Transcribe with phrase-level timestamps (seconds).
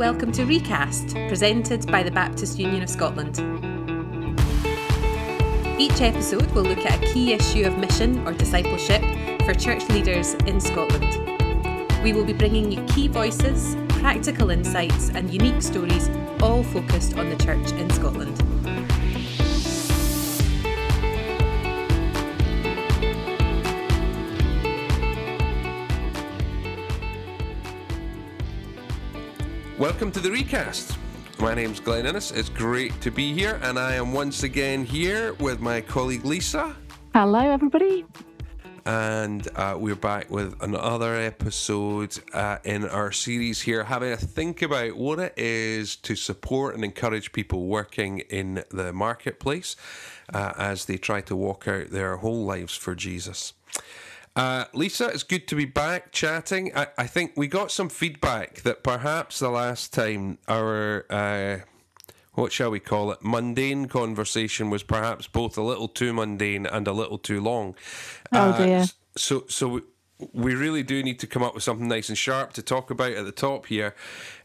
[0.00, 3.38] Welcome to Recast, presented by the Baptist Union of Scotland.
[5.78, 9.02] Each episode will look at a key issue of mission or discipleship
[9.44, 11.04] for church leaders in Scotland.
[12.02, 16.08] We will be bringing you key voices, practical insights, and unique stories,
[16.40, 18.49] all focused on the church in Scotland.
[29.90, 30.96] Welcome to the recast.
[31.40, 32.30] My name's Glenn Innes.
[32.30, 36.76] It's great to be here, and I am once again here with my colleague Lisa.
[37.12, 38.06] Hello, everybody.
[38.86, 44.62] And uh, we're back with another episode uh, in our series here, having a think
[44.62, 49.74] about what it is to support and encourage people working in the marketplace
[50.32, 53.54] uh, as they try to walk out their whole lives for Jesus.
[54.36, 56.72] Uh, Lisa, it's good to be back chatting.
[56.76, 61.58] I, I, think we got some feedback that perhaps the last time our, uh,
[62.34, 66.86] what shall we call it, mundane conversation was perhaps both a little too mundane and
[66.86, 67.74] a little too long.
[68.32, 68.78] Oh, dear.
[68.78, 69.82] Uh, so, so we,
[70.32, 73.12] we really do need to come up with something nice and sharp to talk about
[73.12, 73.96] at the top here.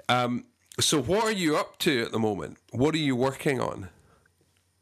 [0.10, 0.46] Um,
[0.80, 2.58] so, what are you up to at the moment?
[2.72, 3.90] What are you working on?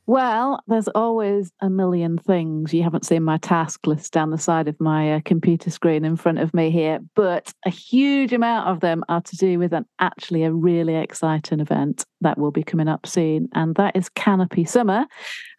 [0.06, 2.74] Well, there's always a million things.
[2.74, 6.18] You haven't seen my task list down the side of my uh, computer screen in
[6.18, 9.86] front of me here, but a huge amount of them are to do with an
[10.00, 14.66] actually a really exciting event that will be coming up soon, and that is Canopy
[14.66, 15.06] Summer.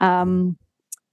[0.00, 0.58] Um,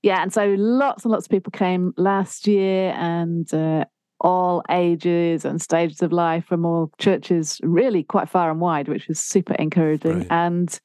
[0.01, 3.85] yeah, and so lots and lots of people came last year, and uh,
[4.19, 9.07] all ages and stages of life from all churches, really quite far and wide, which
[9.07, 10.19] was super encouraging.
[10.19, 10.27] Right.
[10.29, 10.79] And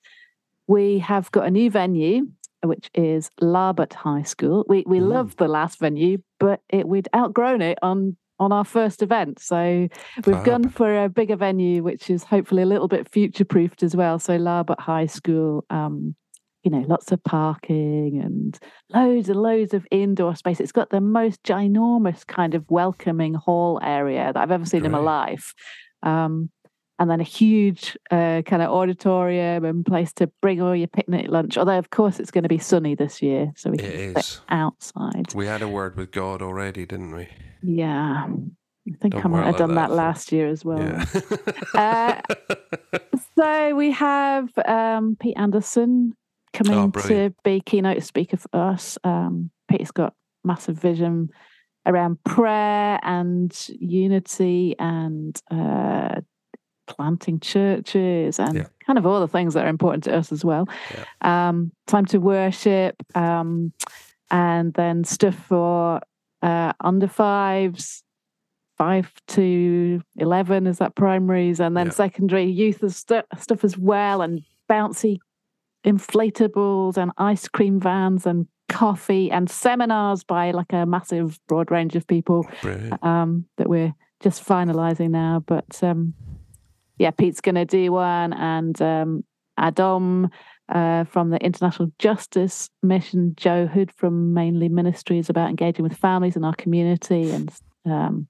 [0.66, 2.26] we have got a new venue
[2.62, 4.64] which is Larbert High School.
[4.68, 5.08] We we mm.
[5.08, 9.38] loved the last venue, but it, we'd outgrown it on on our first event.
[9.38, 9.88] So
[10.26, 13.96] we've gone for a bigger venue, which is hopefully a little bit future proofed as
[13.96, 14.18] well.
[14.18, 16.14] So Larbert High School, um,
[16.62, 18.58] you know, lots of parking and
[18.90, 20.60] loads and loads of indoor space.
[20.60, 24.92] It's got the most ginormous kind of welcoming hall area that I've ever seen in
[24.92, 25.54] my life.
[26.02, 26.50] Um,
[26.98, 31.28] and then a huge uh, kind of auditorium and place to bring all your picnic
[31.28, 31.58] lunch.
[31.58, 35.34] Although, of course, it's going to be sunny this year, so we can sit outside.
[35.34, 37.28] We had a word with God already, didn't we?
[37.62, 40.78] Yeah, I think Don't I might have done that, that last year as well.
[40.78, 41.04] Yeah.
[42.94, 42.98] uh,
[43.36, 46.14] so we have um, Pete Anderson
[46.52, 48.96] coming oh, to be keynote speaker for us.
[49.04, 50.14] Um, Pete's got
[50.44, 51.30] massive vision
[51.84, 56.20] around prayer and unity and uh,
[56.86, 58.66] planting churches and yeah.
[58.86, 60.68] kind of all the things that are important to us as well.
[60.94, 61.48] Yeah.
[61.48, 63.72] Um, time to worship, um,
[64.30, 66.00] and then stuff for
[66.42, 68.02] uh, under fives,
[68.76, 71.92] five to 11 is that primaries, and then yeah.
[71.92, 75.18] secondary youth st- stuff as well, and bouncy
[75.84, 81.94] inflatables and ice cream vans and coffee and seminars by like a massive broad range
[81.94, 82.46] of people
[83.02, 85.42] um, that we're just finalizing now.
[85.46, 86.14] But um,
[86.98, 89.24] yeah, Pete's going to do one, and um,
[89.56, 90.28] Adam
[90.68, 96.36] uh, from the International Justice Mission, Joe Hood from Mainly Ministries about engaging with families
[96.36, 97.50] in our community, and
[97.84, 98.28] um,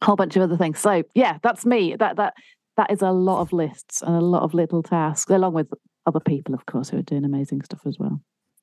[0.00, 0.78] a whole bunch of other things.
[0.78, 1.96] So yeah, that's me.
[1.96, 2.34] That that
[2.76, 5.68] that is a lot of lists and a lot of little tasks, along with
[6.06, 8.20] other people, of course, who are doing amazing stuff as well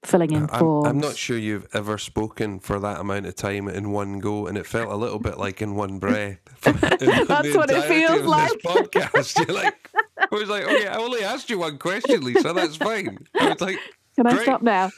[0.08, 0.86] filling in I'm.
[0.86, 4.58] I'm not sure you've ever spoken for that amount of time in one go, and
[4.58, 6.38] it felt a little bit like in one breath.
[6.62, 8.52] That's what it feels like.
[8.62, 12.54] podcast, you're like, I was like, okay, I only asked you one question, Lisa.
[12.54, 13.26] That's fine.
[13.40, 13.80] I was like,
[14.16, 14.92] can I stop now?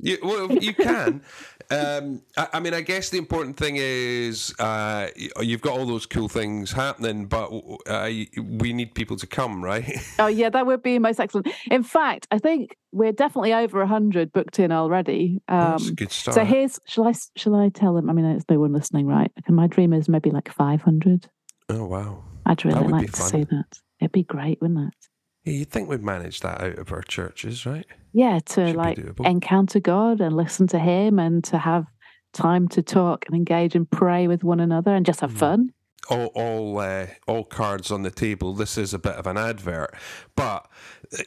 [0.00, 1.22] You, well, you can.
[1.70, 5.08] Um, I, I, mean, I guess the important thing is uh,
[5.40, 7.50] you've got all those cool things happening, but
[7.86, 8.10] uh,
[8.42, 9.84] we need people to come, right?
[10.20, 11.48] Oh yeah, that would be most excellent.
[11.70, 15.40] In fact, I think we're definitely over hundred booked in already.
[15.48, 16.34] Um, That's a good start.
[16.34, 18.10] So here's shall I shall I tell them?
[18.10, 19.30] I mean, there's no one listening, right?
[19.48, 21.28] My dream is maybe like five hundred.
[21.68, 22.24] Oh wow!
[22.46, 23.78] I'd really like to see that.
[24.00, 25.08] It'd be great, wouldn't it?
[25.44, 27.86] Yeah, you'd think we'd manage that out of our churches, right?
[28.18, 31.86] Yeah, to like encounter God and listen to Him and to have
[32.32, 35.38] time to talk and engage and pray with one another and just have mm.
[35.38, 35.72] fun.
[36.10, 38.54] All, all, uh, all cards on the table.
[38.54, 39.94] This is a bit of an advert,
[40.34, 40.68] but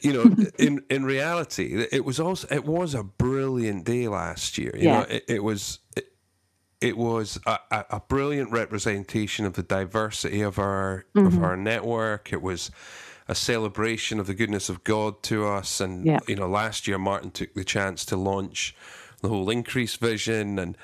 [0.02, 4.72] you know, in in reality, it was also it was a brilliant day last year.
[4.76, 4.98] You yeah.
[4.98, 5.78] know, it, it was.
[5.96, 6.08] It,
[6.82, 11.28] it was a, a, brilliant representation of the diversity of our mm-hmm.
[11.28, 12.32] of our network.
[12.32, 12.72] It was
[13.32, 15.80] a celebration of the goodness of God to us.
[15.80, 16.20] And yeah.
[16.28, 18.76] you know, last year Martin took the chance to launch
[19.22, 20.76] the whole increase vision, and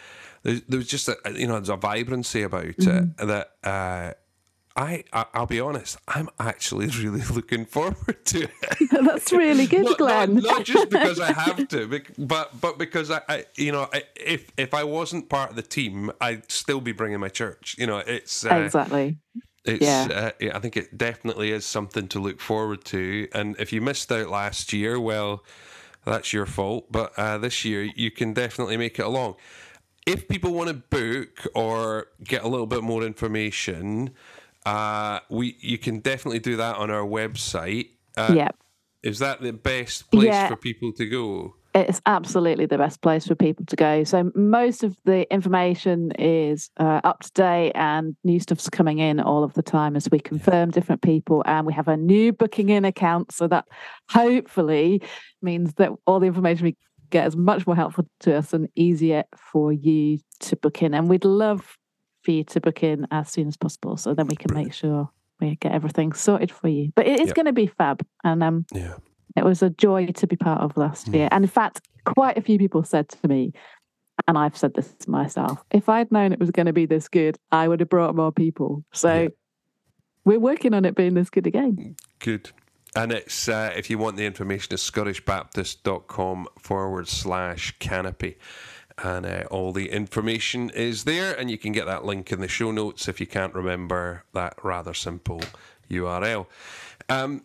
[0.43, 3.23] there, there was just a you know there's a vibrancy about mm-hmm.
[3.23, 4.15] it that uh,
[4.79, 8.91] I, I will be honest, I'm actually really looking forward to it.
[9.05, 10.35] That's really good, not, Glenn.
[10.37, 14.05] Not, not, just because I have to, but but because I, I you know, I,
[14.17, 17.77] if if I wasn't part of the team, I'd still be bringing my church.
[17.79, 19.19] You know, it's uh, exactly.
[19.69, 20.33] It's, yeah.
[20.41, 23.29] Uh, I think it definitely is something to look forward to.
[23.33, 25.45] And if you missed out last year, well,
[26.05, 26.91] that's your fault.
[26.91, 29.37] But uh, this year, you can definitely make it along.
[30.07, 34.11] If people want to book or get a little bit more information,
[34.65, 37.91] uh, we you can definitely do that on our website.
[38.17, 38.57] Uh, yep.
[39.03, 40.49] Is that the best place yeah.
[40.49, 41.55] for people to go?
[41.75, 44.03] It's absolutely the best place for people to go.
[44.05, 49.21] So most of the information is uh, up to date, and new stuff's coming in
[49.21, 51.43] all of the time as we confirm different people.
[51.47, 53.67] And we have a new booking in account, so that
[54.09, 55.03] hopefully
[55.43, 56.77] means that all the information we
[57.11, 60.95] get is much more helpful to us and easier for you to book in.
[60.95, 61.77] And we'd love
[62.23, 65.11] for you to book in as soon as possible, so then we can make sure
[65.39, 66.93] we get everything sorted for you.
[66.97, 67.37] But it is yep.
[67.37, 68.95] going to be fab, and um, yeah
[69.39, 71.15] it was a joy to be part of last mm.
[71.15, 71.29] year.
[71.31, 73.53] And in fact, quite a few people said to me,
[74.27, 77.09] and I've said this to myself, if I'd known it was going to be this
[77.09, 78.85] good, I would have brought more people.
[78.93, 79.29] So yeah.
[80.25, 81.97] we're working on it being this good again.
[82.19, 82.51] Good.
[82.97, 88.39] And it's, uh, if you want the information, it's scottishbaptist.com forward slash canopy.
[89.03, 91.33] And uh, all the information is there.
[91.33, 94.55] And you can get that link in the show notes if you can't remember that
[94.65, 95.41] rather simple
[95.89, 96.47] URL.
[97.09, 97.45] Um,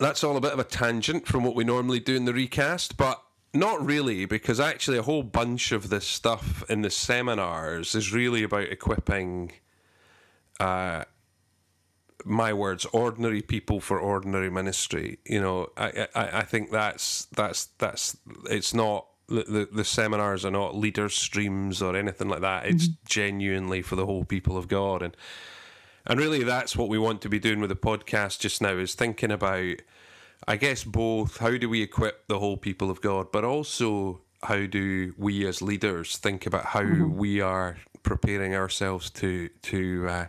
[0.00, 2.96] that's all a bit of a tangent from what we normally do in the recast,
[2.96, 8.12] but not really, because actually a whole bunch of this stuff in the seminars is
[8.12, 9.52] really about equipping,
[10.58, 11.04] uh,
[12.24, 15.18] my words, ordinary people for ordinary ministry.
[15.26, 18.16] You know, I, I, I think that's that's that's
[18.48, 22.66] it's not the, the, the seminars are not leader streams or anything like that.
[22.66, 23.06] It's mm-hmm.
[23.06, 25.16] genuinely for the whole people of God and
[26.10, 28.94] and really, that's what we want to be doing with the podcast just now is
[28.94, 29.76] thinking about,
[30.48, 34.66] I guess, both how do we equip the whole people of God, but also how
[34.66, 37.16] do we as leaders think about how mm-hmm.
[37.16, 40.26] we are preparing ourselves to to uh,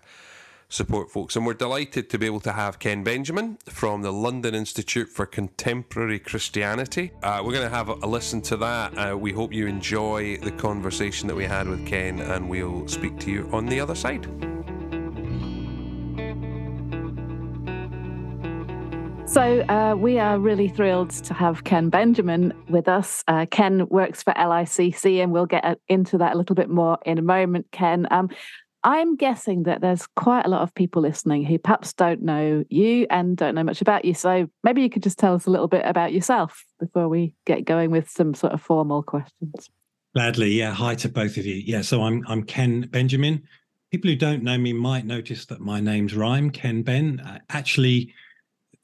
[0.70, 1.36] support folks.
[1.36, 5.26] And we're delighted to be able to have Ken Benjamin from the London Institute for
[5.26, 7.12] Contemporary Christianity.
[7.24, 8.98] Uh, we're going to have a, listen to that.
[8.98, 13.20] Uh, we hope you enjoy the conversation that we had with Ken, and we'll speak
[13.22, 14.28] to you on the other side.
[19.32, 23.24] So, uh, we are really thrilled to have Ken Benjamin with us.
[23.30, 26.98] Uh, Ken works for LICC, and we'll get uh, into that a little bit more
[27.06, 28.10] in a moment, Ken.
[28.12, 28.30] Um,
[28.84, 33.08] I'm guessing that there's quite a lot of people listening who perhaps don't know you
[33.10, 34.14] and don't know much about you.
[34.14, 37.64] So, maybe you could just tell us a little bit about yourself before we get
[37.64, 39.70] going with some sort of formal questions.
[40.14, 40.74] Gladly, yeah.
[40.74, 41.56] Hi to both of you.
[41.56, 43.44] Yeah, so I'm I'm Ken Benjamin.
[43.92, 47.22] People who don't know me might notice that my name's rhyme, Ken Ben.
[47.22, 48.14] Uh, actually,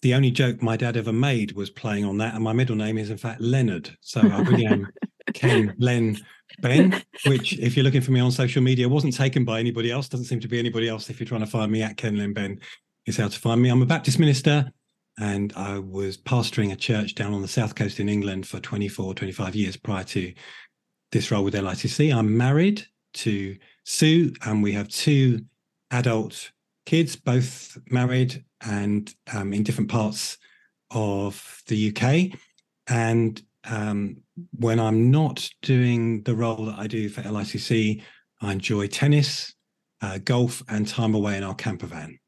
[0.07, 2.97] the only joke my dad ever made was playing on that, and my middle name
[2.97, 3.89] is in fact Leonard.
[3.99, 4.87] So I really am
[5.33, 6.17] Ken Len
[6.61, 10.07] Ben, which if you're looking for me on social media, wasn't taken by anybody else.
[10.07, 11.09] Doesn't seem to be anybody else.
[11.09, 12.57] If you're trying to find me at Ken Len Ben,
[13.05, 13.67] is how to find me.
[13.67, 14.71] I'm a Baptist minister,
[15.19, 19.13] and I was pastoring a church down on the south coast in England for 24,
[19.13, 20.33] 25 years prior to
[21.11, 22.15] this role with LICC.
[22.15, 25.41] I'm married to Sue, and we have two
[25.91, 26.51] adult
[26.87, 30.37] kids, both married and um, in different parts
[30.89, 32.39] of the UK.
[32.87, 33.39] And
[33.69, 34.17] um,
[34.57, 38.01] when I'm not doing the role that I do for LICC,
[38.41, 39.53] I enjoy tennis,
[40.01, 42.19] uh, golf, and time away in our camper van.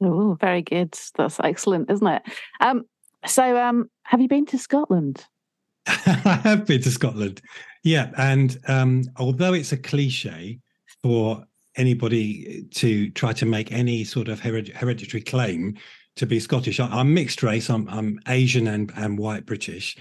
[0.00, 0.96] Oh, very good.
[1.16, 2.22] That's excellent, isn't it?
[2.60, 2.84] Um,
[3.26, 5.26] so, um, have you been to Scotland?
[5.86, 7.42] I have been to Scotland.
[7.84, 10.60] Yeah, and um, although it's a cliche
[11.02, 11.44] for
[11.78, 15.78] anybody to try to make any sort of hered- hereditary claim
[16.16, 16.80] to be Scottish.
[16.80, 17.70] I, am mixed race.
[17.70, 19.96] I'm, I'm Asian and, and white British.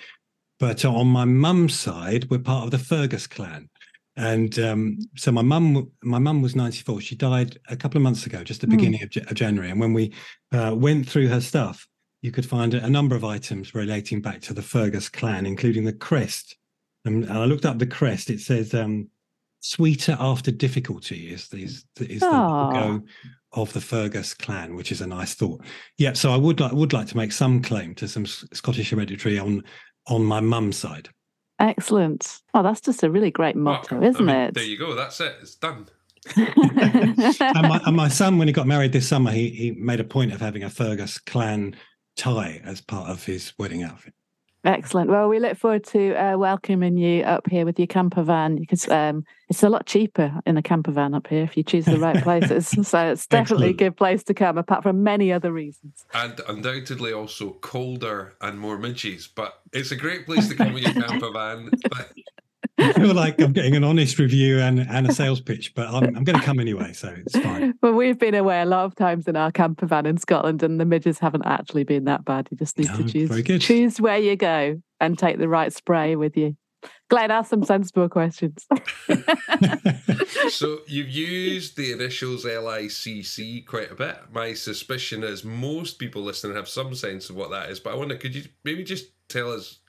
[0.59, 3.69] But on my mum's side, we're part of the Fergus clan.
[4.15, 7.01] And um, so my mum, my mum was 94.
[7.01, 8.75] She died a couple of months ago, just the hmm.
[8.75, 9.21] beginning mm.
[9.21, 9.69] of, of, January.
[9.69, 10.11] And when we
[10.51, 11.87] uh, went through her stuff,
[12.23, 15.93] you could find a number of items relating back to the Fergus clan, including the
[15.93, 16.57] crest.
[17.05, 18.31] And, and I looked up the crest.
[18.31, 19.09] It says um,
[19.67, 22.71] sweeter after difficulty is the, is, is the ah.
[22.71, 23.01] go
[23.53, 25.61] of the Fergus clan, which is a nice thought.
[25.97, 29.39] Yeah, so I would like would like to make some claim to some Scottish hereditary
[29.39, 29.63] on
[30.07, 31.09] on my mum's side.
[31.59, 32.39] Excellent.
[32.53, 34.53] Oh, that's just a really great motto, well, isn't I mean, it?
[34.53, 34.95] There you go.
[34.95, 35.35] That's it.
[35.41, 35.87] It's done.
[36.35, 40.03] and, my, and, my, son, when he got married this summer, he he made a
[40.03, 41.75] point of having a Fergus clan
[42.15, 44.13] tie as part of his wedding outfit.
[44.63, 45.09] Excellent.
[45.09, 48.89] Well, we look forward to uh, welcoming you up here with your camper van because
[48.89, 51.99] um, it's a lot cheaper in a camper van up here if you choose the
[51.99, 52.67] right places.
[52.67, 53.81] so it's definitely Excellent.
[53.81, 56.05] a good place to come, apart from many other reasons.
[56.13, 60.83] And undoubtedly also colder and more midges, but it's a great place to come with
[60.83, 61.69] your camper van.
[61.89, 62.11] But
[62.87, 66.15] I feel like I'm getting an honest review and, and a sales pitch, but I'm,
[66.15, 67.73] I'm going to come anyway, so it's fine.
[67.83, 70.79] Well, we've been away a lot of times in our camper van in Scotland, and
[70.79, 72.47] the midges haven't actually been that bad.
[72.49, 76.15] You just need no, to choose choose where you go and take the right spray
[76.15, 76.55] with you.
[77.09, 78.65] Glenn, ask some sensible questions.
[80.49, 84.17] so you've used the initials LICC quite a bit.
[84.31, 87.95] My suspicion is most people listening have some sense of what that is, but I
[87.95, 89.79] wonder, could you maybe just tell us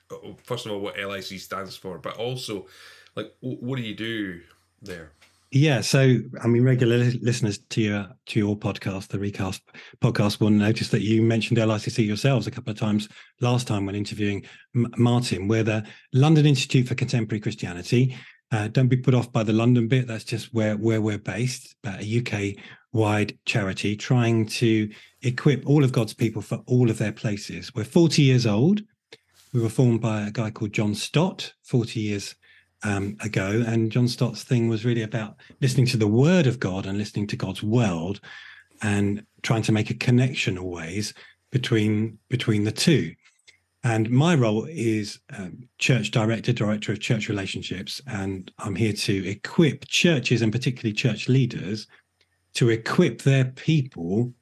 [0.43, 2.67] first of all what LICC stands for, but also
[3.15, 4.41] like what do you do
[4.81, 5.11] there?
[5.51, 9.61] Yeah, so I mean, regular listeners to your to your podcast, the Recast
[9.99, 13.09] podcast, will notice that you mentioned LICC yourselves a couple of times
[13.41, 15.47] last time when interviewing M- Martin.
[15.47, 18.15] We're the London Institute for Contemporary Christianity.
[18.51, 20.07] Uh, don't be put off by the London bit.
[20.07, 22.63] That's just where where we're based, but a UK
[22.93, 24.87] wide charity trying to
[25.23, 27.73] equip all of God's people for all of their places.
[27.73, 28.81] We're 40 years old.
[29.51, 32.35] We were formed by a guy called John Stott 40 years
[32.83, 33.63] um, ago.
[33.65, 37.27] And John Stott's thing was really about listening to the word of God and listening
[37.27, 38.21] to God's world
[38.81, 41.13] and trying to make a connection always
[41.51, 43.13] between between the two.
[43.83, 48.01] And my role is um, church director, director of church relationships.
[48.07, 51.87] And I'm here to equip churches and particularly church leaders
[52.55, 54.33] to equip their people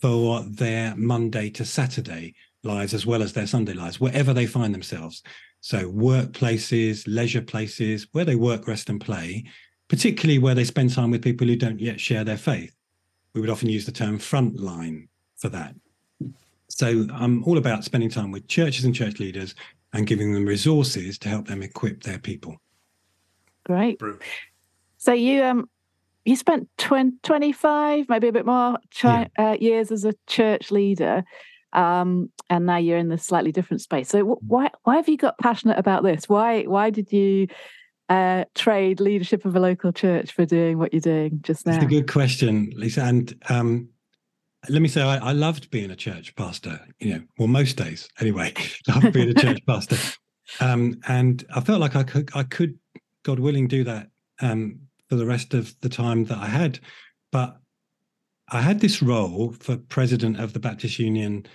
[0.00, 4.74] for their Monday to Saturday lives as well as their Sunday lives, wherever they find
[4.74, 5.22] themselves.
[5.60, 9.44] So, workplaces, leisure places, where they work, rest, and play,
[9.88, 12.74] particularly where they spend time with people who don't yet share their faith.
[13.34, 15.74] We would often use the term frontline for that.
[16.68, 19.54] So, I'm all about spending time with churches and church leaders
[19.92, 22.56] and giving them resources to help them equip their people.
[23.64, 24.00] Great.
[24.98, 25.68] So, you um,
[26.24, 29.26] you spent 20, 25, maybe a bit more yeah.
[29.38, 31.24] uh, years as a church leader
[31.78, 34.08] um, and now you're in this slightly different space.
[34.08, 34.36] So mm.
[34.40, 36.28] why why have you got passionate about this?
[36.28, 37.46] Why why did you
[38.08, 41.76] uh, trade leadership of a local church for doing what you're doing just now?
[41.76, 43.02] It's a good question, Lisa.
[43.02, 43.90] And um,
[44.68, 46.80] let me say, I, I, loved being a church pastor.
[46.98, 48.54] You know, well, most days anyway.
[48.88, 49.98] loved being a church pastor,
[50.60, 52.76] um, and I felt like I could I could,
[53.22, 54.08] God willing, do that
[54.40, 56.80] um, for the rest of the time that I had,
[57.30, 57.60] but
[58.50, 61.46] I had this role for president of the Baptist Union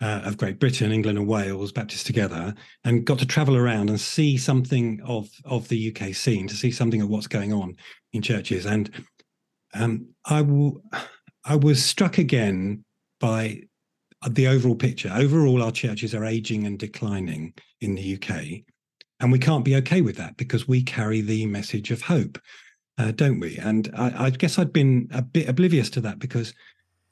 [0.00, 4.00] uh, of Great Britain, England, and Wales, Baptist together, and got to travel around and
[4.00, 7.76] see something of of the UK scene, to see something of what's going on
[8.12, 8.66] in churches.
[8.66, 8.90] And
[9.74, 10.82] um, I will,
[11.44, 12.84] I was struck again
[13.20, 13.62] by
[14.28, 15.12] the overall picture.
[15.14, 18.64] Overall, our churches are aging and declining in the UK,
[19.20, 22.38] and we can't be okay with that because we carry the message of hope
[22.98, 23.56] uh, don't we?
[23.58, 26.52] And I, I, guess I'd been a bit oblivious to that because,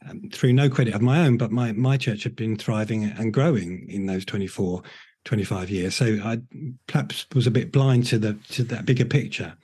[0.08, 3.32] um, through no credit of my own, but my my church had been thriving and
[3.32, 4.82] growing in those 24,
[5.24, 5.94] 25 years.
[5.94, 6.38] So I
[6.86, 9.54] perhaps was a bit blind to the to that bigger picture.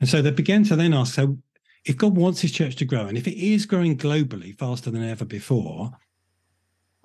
[0.00, 1.38] And so they began to then ask, so
[1.84, 5.02] if God wants his church to grow, and if it is growing globally faster than
[5.02, 5.90] ever before,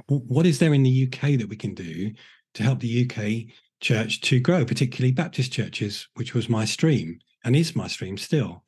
[0.07, 2.11] what is there in the UK that we can do
[2.53, 7.19] to help the UK church to grow, particularly Baptist churches, which was my stream?
[7.43, 8.62] and is my stream still.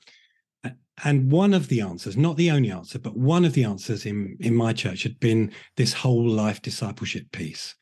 [1.04, 4.38] And one of the answers, not the only answer, but one of the answers in,
[4.40, 7.76] in my church had been this whole life discipleship piece,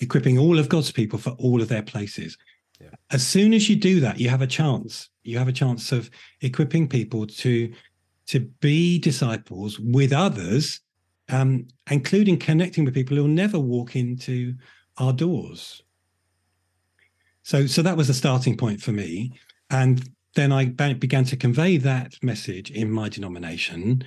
[0.00, 2.38] equipping all of God's people for all of their places.
[2.80, 2.88] Yeah.
[3.10, 5.10] As soon as you do that, you have a chance.
[5.24, 7.72] You have a chance of equipping people to
[8.26, 10.80] to be disciples with others,
[11.28, 14.54] um, including connecting with people who'll never walk into
[14.98, 15.82] our doors.
[17.42, 19.32] So, so that was the starting point for me.
[19.70, 24.04] And then I began to convey that message in my denomination.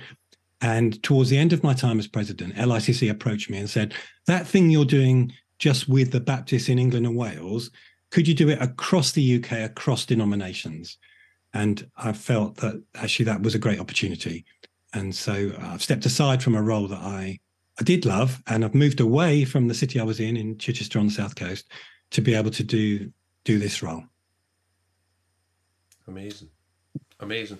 [0.60, 3.94] And towards the end of my time as president, LICC approached me and said,
[4.26, 7.70] That thing you're doing just with the Baptists in England and Wales,
[8.10, 10.98] could you do it across the UK, across denominations?
[11.54, 14.44] And I felt that actually that was a great opportunity.
[14.94, 17.38] And so I've stepped aside from a role that I,
[17.78, 20.98] I did love, and I've moved away from the city I was in, in Chichester
[20.98, 21.70] on the South Coast,
[22.10, 23.12] to be able to do
[23.44, 24.02] do this role.
[26.08, 26.48] Amazing,
[27.20, 27.58] amazing.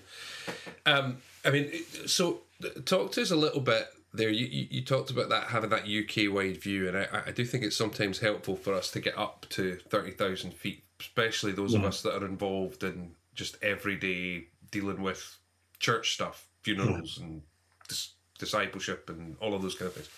[0.85, 1.71] Um, I mean,
[2.07, 2.41] so
[2.85, 4.29] talk to us a little bit there.
[4.29, 7.45] You, you, you talked about that having that UK wide view, and I, I do
[7.45, 11.73] think it's sometimes helpful for us to get up to thirty thousand feet, especially those
[11.73, 11.79] yeah.
[11.79, 15.37] of us that are involved in just everyday dealing with
[15.79, 17.25] church stuff, funerals, yeah.
[17.25, 17.41] and
[17.87, 20.09] dis- discipleship, and all of those kind of things.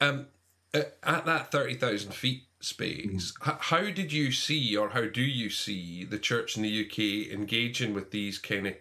[0.00, 0.26] Um,
[0.72, 3.56] at that thirty thousand feet space, mm.
[3.60, 7.94] how did you see, or how do you see the church in the UK engaging
[7.94, 8.74] with these kind of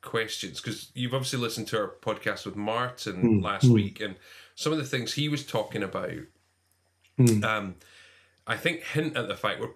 [0.00, 0.60] questions?
[0.60, 3.42] Because you've obviously listened to our podcast with Martin mm.
[3.42, 3.74] last mm.
[3.74, 4.16] week, and
[4.54, 6.10] some of the things he was talking about,
[7.44, 7.74] um,
[8.46, 9.70] I think hint at the fact where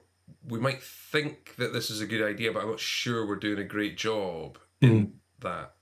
[0.49, 3.59] we might think that this is a good idea, but I'm not sure we're doing
[3.59, 5.75] a great job in that.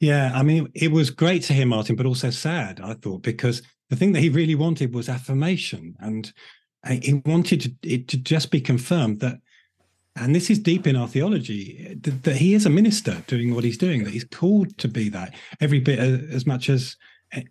[0.00, 3.62] Yeah, I mean, it was great to hear Martin, but also sad, I thought, because
[3.90, 5.96] the thing that he really wanted was affirmation.
[6.00, 6.32] And
[6.86, 9.38] he wanted to, it to just be confirmed that,
[10.16, 13.64] and this is deep in our theology, that, that, he is a minister doing what
[13.64, 16.96] he's doing, that he's called to be that every bit as much as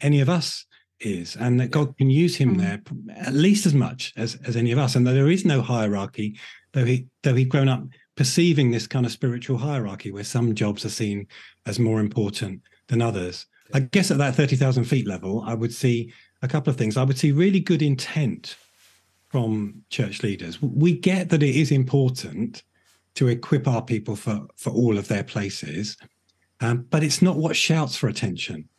[0.02, 0.66] any of us
[1.00, 2.60] is, and that God can use him mm.
[2.60, 2.82] there
[3.18, 6.40] at least as much as, as any of us, and that there is no hierarchy,
[6.72, 7.84] though he though he'd grown up
[8.16, 11.28] perceiving this kind of spiritual hierarchy where some jobs are seen
[11.66, 13.48] as more important than others.
[13.74, 16.14] I guess at that 30,000 feet level, I would see
[16.44, 16.96] a couple of things.
[16.96, 18.56] I would see really good intent
[19.34, 20.62] from church leaders.
[20.62, 22.62] We get that it is important
[23.16, 25.98] to equip our people for, for all of their places,
[26.62, 28.70] um, but it's not what shouts for attention.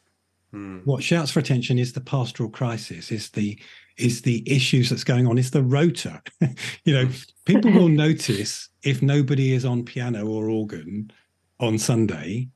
[0.52, 0.78] Hmm.
[0.84, 3.58] What shouts for attention is the pastoral crisis, is the
[3.96, 6.22] is the issues that's going on, is the rota.
[6.84, 7.08] you know,
[7.46, 11.10] people will notice if nobody is on piano or organ
[11.58, 12.48] on Sunday,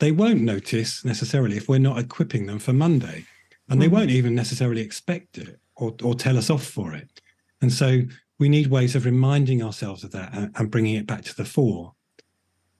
[0.00, 3.24] they won't notice necessarily if we're not equipping them for Monday.
[3.68, 3.94] And they hmm.
[3.94, 7.20] won't even necessarily expect it or, or tell us off for it.
[7.62, 8.02] And so
[8.38, 11.44] we need ways of reminding ourselves of that and, and bringing it back to the
[11.44, 11.94] fore.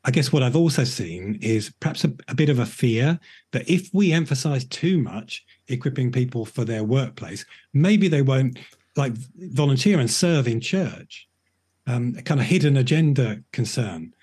[0.05, 3.19] I guess what I've also seen is perhaps a, a, bit of a fear
[3.53, 8.59] that if we emphasize too much equipping people for their workplace, maybe they won't
[8.97, 11.27] like volunteer and serve in church.
[11.87, 14.15] Um, a kind of hidden agenda concern.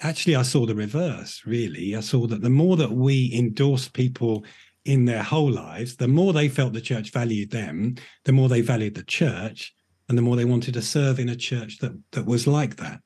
[0.00, 1.96] Actually, I saw the reverse, really.
[1.96, 4.44] I saw that the more that we endorse people
[4.84, 8.60] in their whole lives, the more they felt the church valued them, the more they
[8.60, 9.74] valued the church,
[10.08, 13.00] and the more they wanted to serve in a church that that was like that.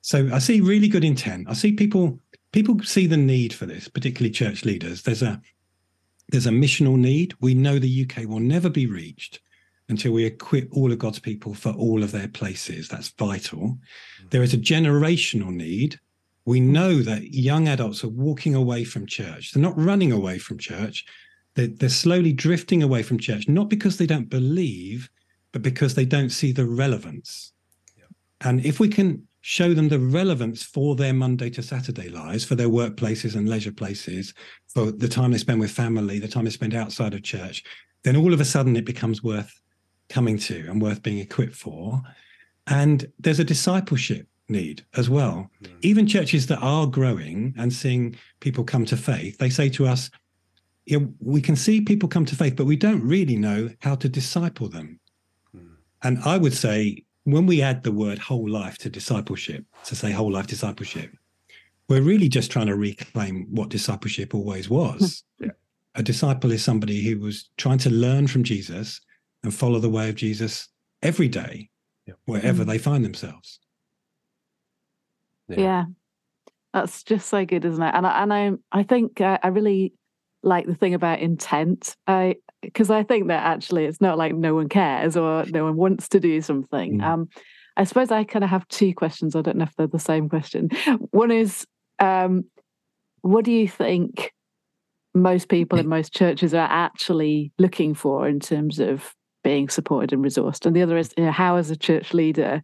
[0.00, 1.48] So I see really good intent.
[1.48, 2.20] I see people
[2.52, 5.02] people see the need for this, particularly church leaders.
[5.02, 5.40] There's a
[6.28, 7.34] there's a missional need.
[7.40, 9.40] We know the UK will never be reached
[9.88, 12.88] until we equip all of God's people for all of their places.
[12.88, 13.60] That's vital.
[13.60, 14.28] Mm-hmm.
[14.30, 16.00] There is a generational need
[16.46, 19.52] we know that young adults are walking away from church.
[19.52, 21.04] They're not running away from church.
[21.54, 25.10] They're, they're slowly drifting away from church, not because they don't believe,
[25.52, 27.52] but because they don't see the relevance.
[27.96, 28.04] Yeah.
[28.42, 32.54] And if we can show them the relevance for their Monday to Saturday lives, for
[32.54, 34.32] their workplaces and leisure places,
[34.68, 37.64] for the time they spend with family, the time they spend outside of church,
[38.04, 39.60] then all of a sudden it becomes worth
[40.08, 42.00] coming to and worth being equipped for.
[42.68, 45.50] And there's a discipleship need as well.
[45.62, 45.70] Mm.
[45.82, 50.10] Even churches that are growing and seeing people come to faith, they say to us,
[50.84, 53.94] you know, we can see people come to faith, but we don't really know how
[53.96, 55.00] to disciple them.
[55.54, 55.76] Mm.
[56.02, 60.12] And I would say when we add the word whole life to discipleship, to say
[60.12, 61.10] whole life discipleship,
[61.88, 65.24] we're really just trying to reclaim what discipleship always was.
[65.40, 65.50] yeah.
[65.96, 69.00] A disciple is somebody who was trying to learn from Jesus
[69.42, 70.68] and follow the way of Jesus
[71.02, 71.70] every day,
[72.06, 72.14] yeah.
[72.26, 72.66] wherever mm.
[72.66, 73.60] they find themselves.
[75.48, 75.60] Yeah.
[75.60, 75.84] yeah.
[76.72, 77.94] That's just so good, isn't it?
[77.94, 79.94] And I, and I, I think uh, I really
[80.42, 81.96] like the thing about intent.
[82.06, 85.76] I because I think that actually it's not like no one cares or no one
[85.76, 86.98] wants to do something.
[86.98, 87.04] Mm.
[87.04, 87.28] Um,
[87.76, 89.36] I suppose I kind of have two questions.
[89.36, 90.70] I don't know if they're the same question.
[91.10, 91.66] One is,
[91.98, 92.44] um,
[93.20, 94.32] what do you think
[95.14, 100.24] most people in most churches are actually looking for in terms of being supported and
[100.24, 100.66] resourced?
[100.66, 102.62] And the other is, you know, how as a church leader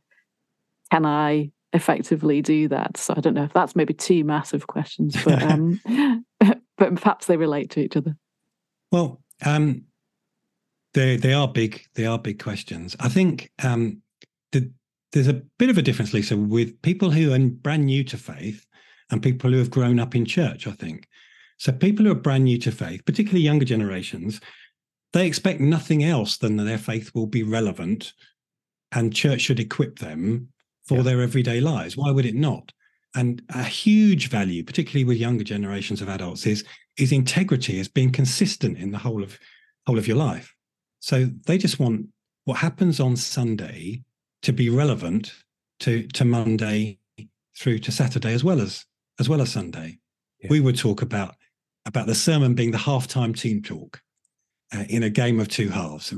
[0.90, 2.96] can I effectively do that?
[2.96, 5.80] So I don't know if that's maybe two massive questions, but um,
[6.78, 8.16] but perhaps they relate to each other.
[8.90, 9.84] Well, um,
[10.94, 11.86] they they are big.
[11.94, 12.96] They are big questions.
[13.00, 14.02] I think um,
[14.52, 14.70] the,
[15.12, 18.66] there's a bit of a difference, Lisa, with people who are brand new to faith
[19.10, 20.66] and people who have grown up in church.
[20.66, 21.08] I think
[21.58, 21.72] so.
[21.72, 24.40] People who are brand new to faith, particularly younger generations,
[25.12, 28.12] they expect nothing else than that their faith will be relevant,
[28.92, 30.51] and church should equip them
[30.86, 31.02] for yeah.
[31.02, 31.96] their everyday lives.
[31.96, 32.72] Why would it not?
[33.14, 36.64] And a huge value, particularly with younger generations of adults, is
[36.96, 39.38] is integrity, is being consistent in the whole of
[39.86, 40.54] whole of your life.
[41.00, 42.06] So they just want
[42.44, 44.02] what happens on Sunday
[44.42, 45.32] to be relevant
[45.80, 46.98] to to Monday
[47.58, 48.84] through to Saturday as well as
[49.20, 49.98] as well as Sunday.
[50.40, 50.48] Yeah.
[50.50, 51.34] We would talk about
[51.84, 54.00] about the sermon being the halftime team talk
[54.74, 56.14] uh, in a game of two halves,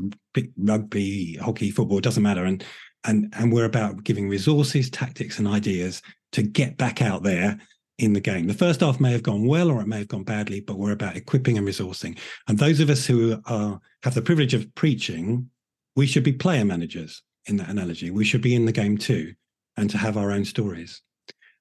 [0.56, 2.44] rugby, hockey, football, doesn't matter.
[2.44, 2.64] And
[3.04, 7.58] and and we're about giving resources tactics and ideas to get back out there
[7.98, 8.46] in the game.
[8.46, 10.92] The first half may have gone well or it may have gone badly, but we're
[10.92, 12.18] about equipping and resourcing.
[12.48, 15.48] And those of us who are have the privilege of preaching,
[15.94, 18.10] we should be player managers in that analogy.
[18.10, 19.34] We should be in the game too,
[19.76, 21.02] and to have our own stories.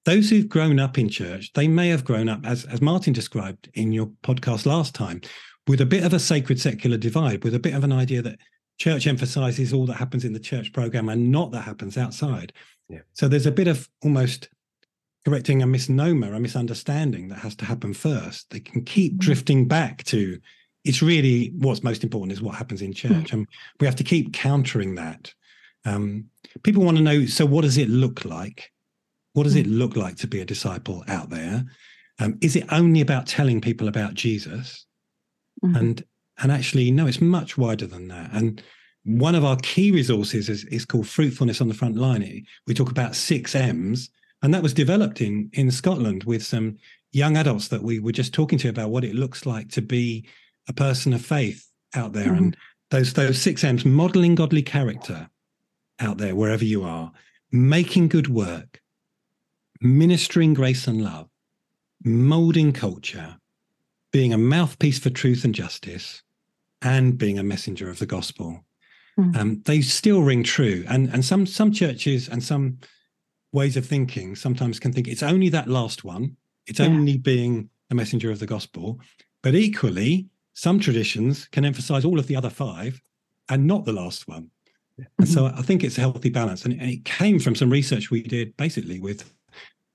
[0.06, 3.70] Those who've grown up in church, they may have grown up, as, as Martin described
[3.74, 5.22] in your podcast last time,
[5.68, 8.40] with a bit of a sacred secular divide, with a bit of an idea that
[8.78, 12.54] church emphasizes all that happens in the church program and not that happens outside.
[12.90, 13.00] Yeah.
[13.14, 14.50] So there's a bit of almost
[15.26, 18.50] correcting a misnomer, a misunderstanding that has to happen first.
[18.50, 19.20] They can keep mm.
[19.20, 20.40] drifting back to
[20.84, 23.32] it's really what's most important is what happens in church.
[23.32, 23.34] Mm.
[23.34, 23.48] And
[23.80, 25.34] we have to keep countering that.
[25.86, 26.26] Um,
[26.64, 28.72] people want to know so, what does it look like?
[29.34, 29.78] What does it mm.
[29.78, 31.64] look like to be a disciple out there?
[32.20, 34.86] Um, is it only about telling people about Jesus?
[35.64, 35.76] Mm-hmm.
[35.76, 36.04] And
[36.42, 38.32] and actually, no, it's much wider than that.
[38.34, 38.62] And
[39.06, 42.46] one of our key resources is, is called fruitfulness on the front line.
[42.68, 44.10] We talk about six M's,
[44.42, 46.78] and that was developed in in Scotland with some
[47.14, 50.28] young adults that we were just talking to about what it looks like to be
[50.68, 52.36] a person of faith out there mm-hmm.
[52.36, 52.58] and
[52.90, 55.30] those those six m's modeling godly character
[56.00, 57.12] out there wherever you are
[57.52, 58.82] making good work
[59.80, 61.30] ministering grace and love
[62.04, 63.38] molding culture
[64.12, 66.23] being a mouthpiece for truth and justice
[66.84, 68.64] and being a messenger of the gospel
[69.20, 69.40] mm-hmm.
[69.40, 72.78] um, they still ring true and and some some churches and some
[73.54, 76.36] ways of thinking sometimes can think it's only that last one.
[76.68, 76.88] It's yeah.
[76.88, 79.00] only being a messenger of the gospel.
[79.42, 83.00] But equally, some traditions can emphasize all of the other five
[83.50, 84.50] and not the last one.
[84.98, 85.06] Yeah.
[85.20, 86.66] And so I think it's a healthy balance.
[86.66, 89.32] And it came from some research we did basically with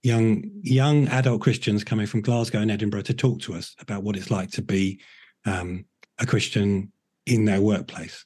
[0.03, 4.16] young young adult Christians coming from Glasgow and Edinburgh to talk to us about what
[4.16, 5.01] it's like to be
[5.44, 5.85] um,
[6.19, 6.93] a Christian
[7.27, 8.25] in their workplace.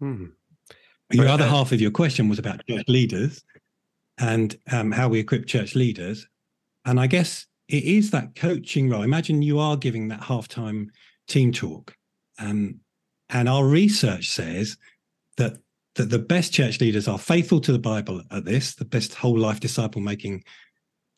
[0.00, 0.26] Hmm.
[1.10, 3.42] Your other half of your question was about church leaders
[4.18, 6.26] and um, how we equip church leaders.
[6.84, 9.02] And I guess it is that coaching role.
[9.02, 10.88] Imagine you are giving that halftime
[11.26, 11.94] team talk.
[12.38, 12.80] Um,
[13.30, 14.76] and our research says
[15.36, 15.58] that
[15.98, 19.36] that the best church leaders are faithful to the Bible at this, the best whole
[19.36, 20.44] life disciple making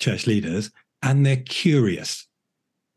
[0.01, 0.71] church leaders,
[1.03, 2.27] and they're curious.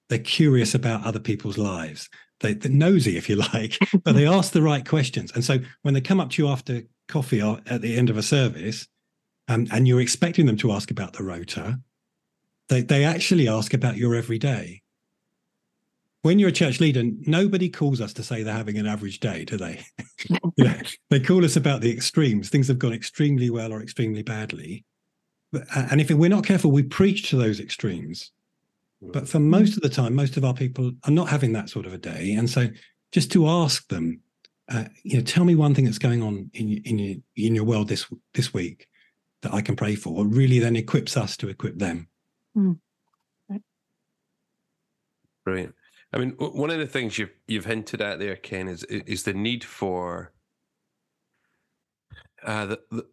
[0.08, 2.10] They're curious about other people's lives.
[2.44, 5.32] They, are nosy, if you like, but they ask the right questions.
[5.32, 8.18] And so when they come up to you after coffee or at the end of
[8.18, 8.88] a service,
[9.48, 11.80] um, and you're expecting them to ask about the rota,
[12.68, 14.82] they, they actually ask about your everyday.
[16.22, 19.46] When you're a church leader, nobody calls us to say they're having an average day,
[19.46, 19.84] do they?
[20.30, 20.78] you know,
[21.10, 22.50] they call us about the extremes.
[22.50, 24.86] Things have gone extremely well or extremely badly.
[25.76, 28.32] And if we're not careful, we preach to those extremes.
[29.12, 31.86] But for most of the time, most of our people are not having that sort
[31.86, 32.34] of a day.
[32.34, 32.68] And so
[33.12, 34.22] just to ask them,
[34.70, 37.66] uh, you know, tell me one thing that's going on in in your in your
[37.66, 38.88] world this this week
[39.42, 42.08] that I can pray for really then equips us to equip them.
[42.58, 42.80] Mm.
[45.44, 45.76] Brilliant.
[46.14, 49.34] I mean, one of the things you've you've hinted at there, Ken, is is the
[49.34, 50.32] need for
[52.44, 53.06] uh, the, the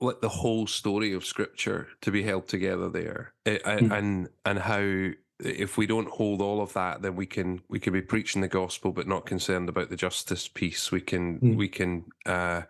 [0.00, 3.92] like the whole story of Scripture to be held together there, mm.
[3.92, 7.92] and and how if we don't hold all of that, then we can we can
[7.92, 10.90] be preaching the gospel but not concerned about the justice piece.
[10.90, 11.56] We can mm.
[11.56, 12.62] we can uh,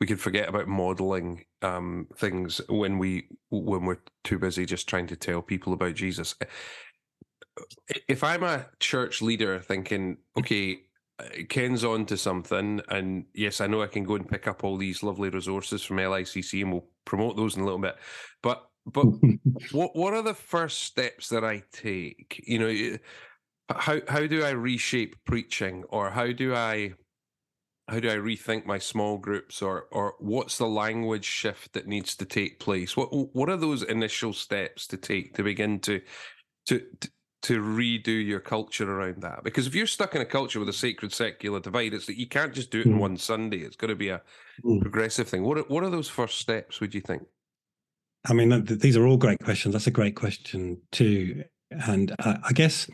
[0.00, 5.06] we can forget about modeling um, things when we when we're too busy just trying
[5.08, 6.34] to tell people about Jesus.
[8.08, 10.78] If I'm a church leader thinking, okay, uh,
[11.48, 14.76] Ken's on to something, and yes, I know I can go and pick up all
[14.76, 17.96] these lovely resources from LICC, and we'll promote those in a little bit.
[18.42, 19.06] But but
[19.72, 22.42] what what are the first steps that I take?
[22.46, 22.96] You know, eh,
[23.70, 26.94] how how do I reshape preaching, or how do I
[27.88, 32.16] how do I rethink my small groups or or what's the language shift that needs
[32.16, 32.96] to take place?
[32.96, 36.00] What what are those initial steps to take to begin to
[36.66, 36.82] to
[37.42, 39.44] to redo your culture around that?
[39.44, 42.26] Because if you're stuck in a culture with a sacred secular divide, it's that you
[42.26, 43.00] can't just do it in mm.
[43.00, 43.58] one Sunday.
[43.58, 44.22] It's got to be a
[44.64, 44.80] mm.
[44.80, 45.42] progressive thing.
[45.42, 46.80] What are, what are those first steps?
[46.80, 47.22] Would you think?
[48.24, 49.72] I mean, these are all great questions.
[49.72, 52.88] That's a great question too, and uh, I guess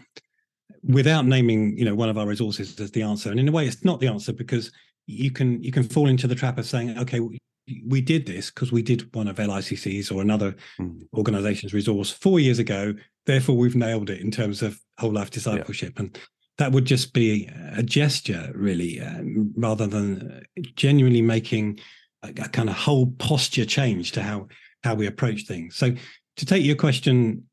[0.83, 3.67] without naming, you know, one of our resources as the answer, and in a way,
[3.67, 4.73] it's not the answer because
[5.07, 7.39] you can you can fall into the trap of saying, okay, we,
[7.87, 11.01] we did this because we did one of LICC's or another mm.
[11.15, 12.95] organization's resource four years ago.
[13.29, 16.05] Therefore, we've nailed it in terms of whole life discipleship, yeah.
[16.05, 16.19] and
[16.57, 21.79] that would just be a gesture, really, um, rather than genuinely making
[22.23, 24.49] a, a kind of whole posture change to how
[24.83, 25.77] how we approach things.
[25.77, 25.95] So,
[26.37, 27.45] to take your question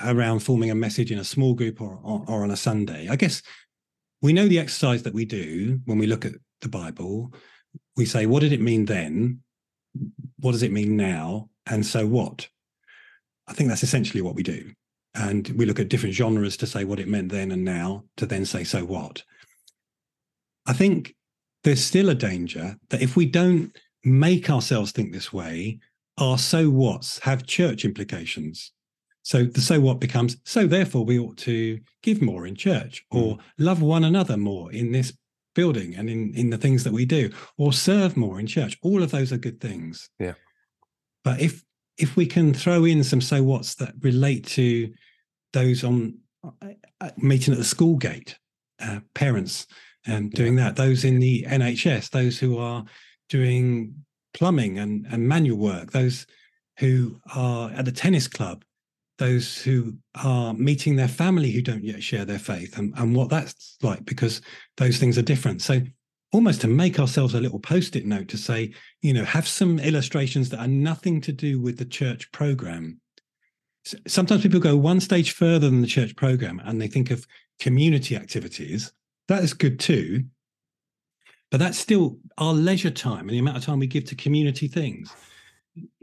[0.00, 3.16] around forming a message in a small group or, or, or on a Sunday, I
[3.16, 3.42] guess
[4.22, 7.34] we know the exercise that we do when we look at the Bible,
[7.94, 9.40] we say, what did it mean then?
[10.38, 11.50] What does it mean now?
[11.66, 12.48] And so what?
[13.48, 14.72] I think that's essentially what we do.
[15.14, 18.26] And we look at different genres to say what it meant then and now, to
[18.26, 19.22] then say, so what?
[20.66, 21.16] I think
[21.64, 25.80] there's still a danger that if we don't make ourselves think this way,
[26.18, 28.72] our so what's have church implications.
[29.22, 33.36] So the so what becomes, so therefore we ought to give more in church or
[33.36, 33.40] mm.
[33.58, 35.12] love one another more in this
[35.54, 38.78] building and in, in the things that we do or serve more in church.
[38.82, 40.08] All of those are good things.
[40.18, 40.34] Yeah.
[41.24, 41.64] But if
[41.98, 44.92] if we can throw in some so what's that relate to
[45.52, 46.68] those on uh,
[47.00, 48.38] uh meeting at the school gate,
[48.80, 49.66] uh, parents
[50.06, 50.64] um, doing yeah.
[50.64, 52.84] that, those in the NHS, those who are
[53.28, 53.94] doing
[54.34, 56.26] plumbing and, and manual work, those
[56.78, 58.64] who are at the tennis club,
[59.18, 63.28] those who are meeting their family who don't yet share their faith and, and what
[63.28, 64.40] that's like because
[64.76, 65.60] those things are different.
[65.60, 65.80] So
[66.32, 70.50] almost to make ourselves a little post-it note to say, you know, have some illustrations
[70.50, 73.00] that are nothing to do with the church program.
[74.06, 77.26] Sometimes people go one stage further than the church program and they think of
[77.58, 78.92] community activities.
[79.28, 80.24] That is good too.
[81.50, 84.68] But that's still our leisure time and the amount of time we give to community
[84.68, 85.10] things.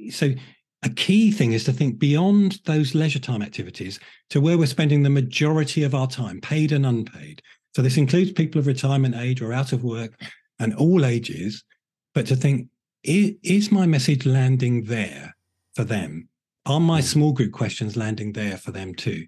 [0.09, 0.33] So
[0.81, 5.03] a key thing is to think beyond those leisure time activities to where we're spending
[5.03, 7.41] the majority of our time, paid and unpaid.
[7.75, 10.17] So this includes people of retirement age or out of work
[10.59, 11.65] and all ages.
[12.13, 12.69] But to think,
[13.03, 15.35] is my message landing there
[15.75, 16.29] for them?
[16.65, 17.05] Are my hmm.
[17.05, 19.27] small group questions landing there for them too?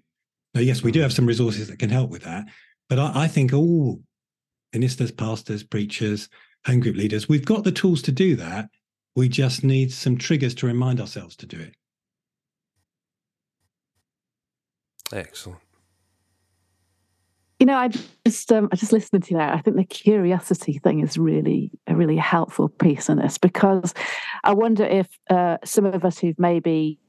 [0.54, 2.46] Now, yes, we do have some resources that can help with that.
[2.88, 4.00] But I, I think all
[4.72, 6.30] ministers, pastors, preachers,
[6.64, 8.70] home group leaders, we've got the tools to do that.
[9.14, 11.74] We just need some triggers to remind ourselves to do it.
[15.12, 15.60] Excellent.
[17.58, 17.90] You know, I
[18.24, 19.52] just um, I just listening to that.
[19.52, 23.94] I think the curiosity thing is really a really helpful piece in this because
[24.44, 27.00] I wonder if uh, some of us who've maybe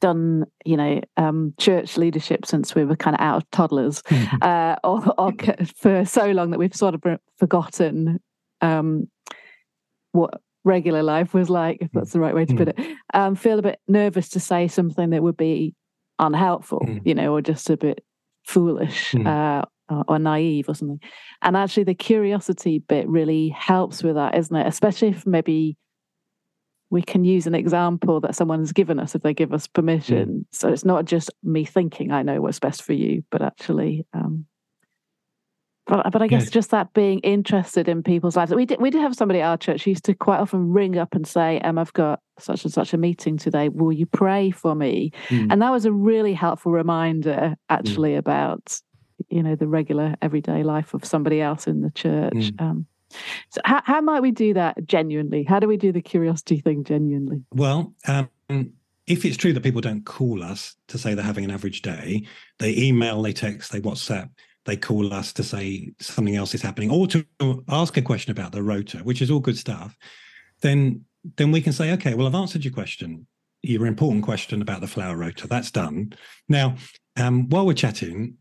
[0.00, 4.36] done you know um, church leadership since we were kind of out of toddlers mm-hmm.
[4.42, 5.32] uh, or, or,
[5.74, 7.02] for so long that we've sort of
[7.38, 8.20] forgotten
[8.60, 9.08] um,
[10.12, 12.78] what regular life was like if that's the right way to put mm.
[12.78, 15.74] it um, feel a bit nervous to say something that would be
[16.18, 18.02] unhelpful you know or just a bit
[18.46, 19.26] foolish mm.
[19.26, 21.00] uh, or, or naive or something
[21.42, 25.76] and actually the curiosity bit really helps with that isn't it especially if maybe
[26.90, 30.28] we can use an example that someone's given us if they give us permission.
[30.28, 30.44] Mm.
[30.52, 34.46] So it's not just me thinking I know what's best for you, but actually, um,
[35.86, 38.52] but, but I guess just that being interested in people's lives.
[38.52, 40.98] We did we did have somebody at our church who used to quite often ring
[40.98, 43.68] up and say, "Um, I've got such and such a meeting today.
[43.68, 45.52] Will you pray for me?" Mm.
[45.52, 47.56] And that was a really helpful reminder, mm.
[47.68, 48.18] actually, mm.
[48.18, 48.80] about
[49.28, 52.34] you know the regular everyday life of somebody else in the church.
[52.34, 52.60] Mm.
[52.60, 52.86] Um,
[53.50, 55.44] so how, how might we do that genuinely?
[55.44, 57.44] How do we do the curiosity thing genuinely?
[57.52, 58.28] Well, um,
[59.06, 62.26] if it's true that people don't call us to say they're having an average day,
[62.58, 64.30] they email, they text, they WhatsApp,
[64.66, 67.24] they call us to say something else is happening, or to
[67.68, 69.96] ask a question about the rota, which is all good stuff,
[70.60, 71.04] then
[71.36, 73.26] then we can say, okay, well, I've answered your question,
[73.62, 75.48] your important question about the flower rota.
[75.48, 76.12] That's done.
[76.48, 76.76] Now,
[77.16, 78.36] um, while we're chatting,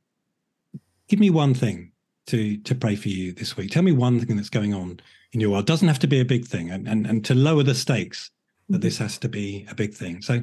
[1.08, 1.92] give me one thing
[2.28, 3.72] to to pray for you this week.
[3.72, 5.00] Tell me one thing that's going on
[5.32, 5.64] in your world.
[5.64, 8.32] It doesn't have to be a big thing, and and, and to lower the stakes
[8.70, 10.22] that this has to be a big thing.
[10.22, 10.42] So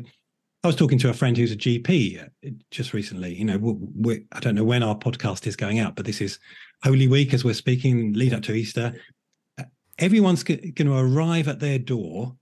[0.64, 3.35] I was talking to a friend who's a GP uh, just recently.
[3.35, 6.38] You know, I don't know when our podcast is going out, but this is
[6.85, 8.94] Holy Week as we're speaking, lead up to Easter.
[9.59, 9.64] Uh,
[9.98, 12.37] everyone's going to arrive at their door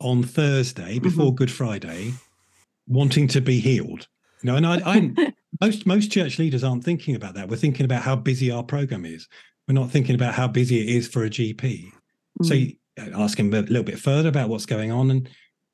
[0.00, 1.36] on Thursday before mm-hmm.
[1.36, 2.12] Good Friday,
[2.86, 4.06] wanting to be healed.
[4.42, 7.48] You know, and I, I most most church leaders aren't thinking about that.
[7.48, 9.28] We're thinking about how busy our program is.
[9.66, 11.90] We're not thinking about how busy it is for a GP.
[12.42, 12.46] Mm.
[12.46, 12.74] So you
[13.14, 15.10] ask him a little bit further about what's going on.
[15.10, 15.28] And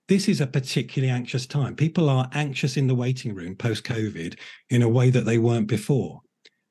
[0.08, 1.76] this is a particularly anxious time.
[1.76, 4.38] People are anxious in the waiting room post COVID
[4.70, 6.20] in a way that they weren't before.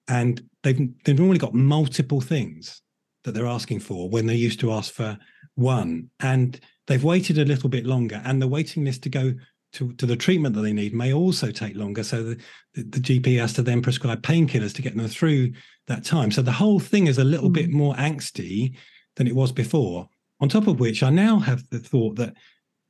[0.07, 2.81] And they've they've normally got multiple things
[3.23, 5.17] that they're asking for when they used to ask for
[5.55, 6.09] one.
[6.19, 8.21] And they've waited a little bit longer.
[8.25, 9.33] And the waiting list to go
[9.73, 12.03] to, to the treatment that they need may also take longer.
[12.03, 12.37] So the,
[12.73, 15.51] the, the GP has to then prescribe painkillers to get them through
[15.87, 16.31] that time.
[16.31, 17.53] So the whole thing is a little mm.
[17.53, 18.75] bit more angsty
[19.17, 20.07] than it was before.
[20.39, 22.33] On top of which, I now have the thought that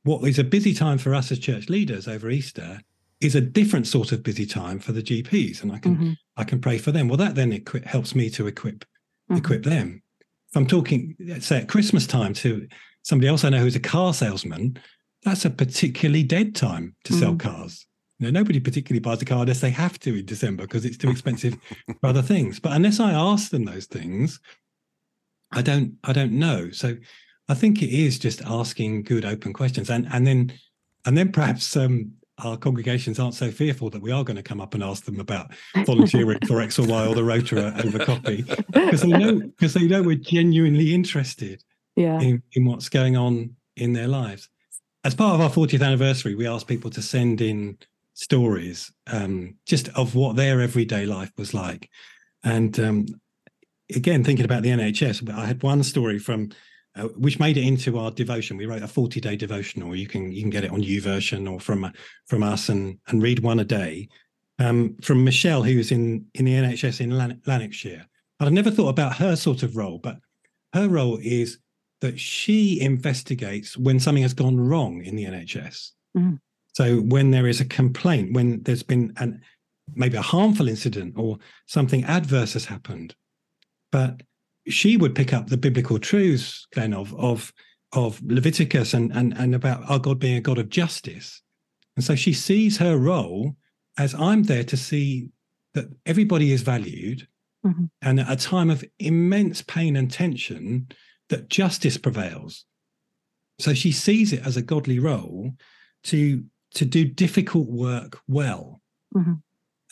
[0.08, 2.80] what is a busy time for us as church leaders over Easter
[3.20, 6.12] is a different sort of busy time for the GPs, and I can mm-hmm.
[6.38, 7.08] I can pray for them.
[7.08, 9.36] Well, that then equi- helps me to equip mm-hmm.
[9.36, 10.02] equip them.
[10.50, 12.66] If I'm talking, say at Christmas time to
[13.02, 14.78] somebody else I know who's a car salesman,
[15.24, 17.40] that's a particularly dead time to sell mm.
[17.40, 17.86] cars.
[18.18, 20.96] You know, nobody particularly buys a car unless they have to in December because it's
[20.96, 21.58] too expensive
[22.00, 22.60] for other things.
[22.60, 24.40] But unless I ask them those things,
[25.52, 26.70] I don't I don't know.
[26.70, 26.96] So
[27.48, 30.52] I think it is just asking good open questions and and then
[31.06, 32.12] and then perhaps um,
[32.44, 35.20] our congregations aren't so fearful that we are going to come up and ask them
[35.20, 35.50] about
[35.86, 39.86] volunteering for X or Y or the Rotary over coffee because they know because they
[39.86, 41.62] know we're genuinely interested
[41.96, 42.20] yeah.
[42.20, 44.48] in, in what's going on in their lives.
[45.04, 47.78] As part of our 40th anniversary, we asked people to send in
[48.14, 51.88] stories um, just of what their everyday life was like.
[52.42, 53.06] And um,
[53.94, 56.50] again, thinking about the NHS, I had one story from
[56.98, 58.56] uh, which made it into our devotion.
[58.56, 59.94] We wrote a 40 day devotional.
[59.94, 61.90] You can you can get it on YouVersion or from
[62.26, 64.08] from us and and read one a day.
[64.60, 68.06] Um, from Michelle, who's in in the NHS in Lan- Lanarkshire.
[68.40, 70.18] I've never thought about her sort of role, but
[70.72, 71.58] her role is
[72.00, 75.90] that she investigates when something has gone wrong in the NHS.
[76.16, 76.38] Mm.
[76.74, 79.42] So when there is a complaint, when there's been an
[79.94, 83.14] maybe a harmful incident or something adverse has happened,
[83.90, 84.22] but
[84.68, 87.52] she would pick up the biblical truths, Glenn, of of
[87.92, 91.42] of Leviticus and and and about our God being a God of justice.
[91.96, 93.56] And so she sees her role
[93.98, 95.30] as I'm there to see
[95.74, 97.26] that everybody is valued,
[97.66, 97.86] mm-hmm.
[98.02, 100.88] and at a time of immense pain and tension,
[101.28, 102.64] that justice prevails.
[103.58, 105.52] So she sees it as a godly role
[106.04, 108.80] to to do difficult work well.
[109.16, 109.34] Mm-hmm.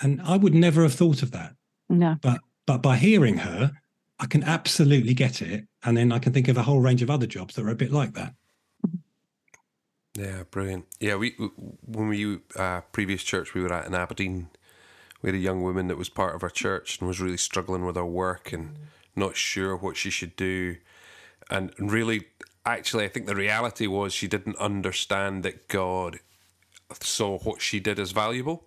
[0.02, 1.54] And I would never have thought of that.
[1.88, 2.16] No.
[2.20, 3.72] But but by hearing her,
[4.18, 5.66] I can absolutely get it.
[5.84, 7.76] And then I can think of a whole range of other jobs that are a
[7.76, 8.34] bit like that.
[10.16, 10.86] Yeah, brilliant.
[10.98, 11.30] Yeah, we
[11.82, 14.48] when we uh, previous church we were at in Aberdeen,
[15.20, 17.84] we had a young woman that was part of our church and was really struggling
[17.84, 18.76] with her work and
[19.14, 20.76] not sure what she should do,
[21.50, 22.26] and really,
[22.64, 26.20] actually, I think the reality was she didn't understand that God
[27.00, 28.66] saw what she did as valuable,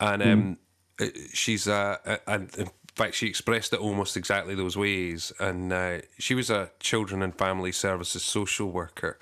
[0.00, 0.58] and um,
[0.98, 1.28] mm.
[1.34, 5.32] she's uh, and fact, she expressed it almost exactly those ways.
[5.38, 9.18] And uh, she was a children and family services social worker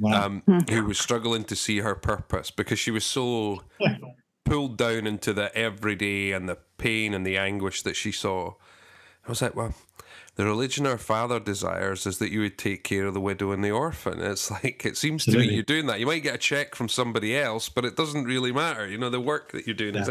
[0.00, 0.26] wow.
[0.26, 3.62] um, who was struggling to see her purpose because she was so
[4.44, 8.54] pulled down into the everyday and the pain and the anguish that she saw.
[9.26, 9.74] I was like, well,
[10.36, 13.62] the religion our father desires is that you would take care of the widow and
[13.62, 14.20] the orphan.
[14.20, 15.46] It's like it seems Absolutely.
[15.46, 16.00] to me you're doing that.
[16.00, 18.86] You might get a check from somebody else, but it doesn't really matter.
[18.86, 20.02] You know, the work that you're doing yeah.
[20.02, 20.10] is.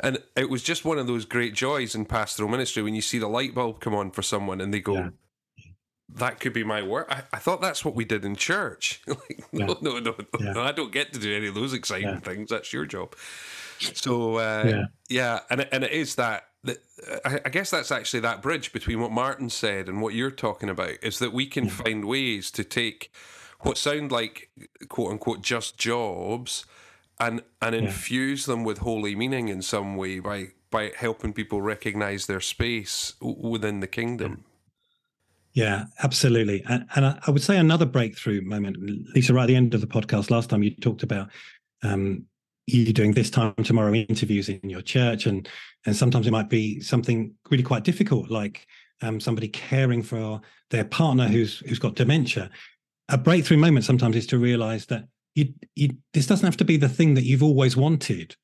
[0.00, 3.18] And it was just one of those great joys in pastoral ministry when you see
[3.18, 5.08] the light bulb come on for someone and they go, yeah.
[6.16, 7.08] That could be my work.
[7.10, 9.02] I, I, thought that's what we did in church.
[9.06, 9.74] like, no, yeah.
[9.80, 10.52] no, no, no, yeah.
[10.52, 12.50] no, I don't get to do any of those exciting things.
[12.50, 13.16] That's your job.
[13.80, 15.40] So uh, yeah.
[15.50, 16.44] and and it is that.
[16.64, 16.78] that
[17.24, 20.68] I, I guess that's actually that bridge between what Martin said and what you're talking
[20.68, 23.10] about is that we can find ways to take
[23.60, 24.50] what sound like
[24.88, 26.64] quote unquote just jobs
[27.26, 28.54] and and infuse yeah.
[28.54, 33.80] them with holy meaning in some way by by helping people recognize their space within
[33.80, 34.44] the kingdom.
[35.52, 36.64] Yeah, absolutely.
[36.68, 38.76] And, and I, I, would say another breakthrough moment,
[39.14, 41.28] Lisa, right at the end of the podcast last time, you talked about
[41.84, 42.24] um,
[42.66, 45.48] you doing this time tomorrow interviews in your church, and
[45.86, 48.66] and sometimes it might be something really quite difficult, like
[49.00, 52.50] um, somebody caring for their partner who's who's got dementia.
[53.10, 56.76] A breakthrough moment sometimes is to realize that you, you, this doesn't have to be
[56.76, 58.36] the thing that you've always wanted.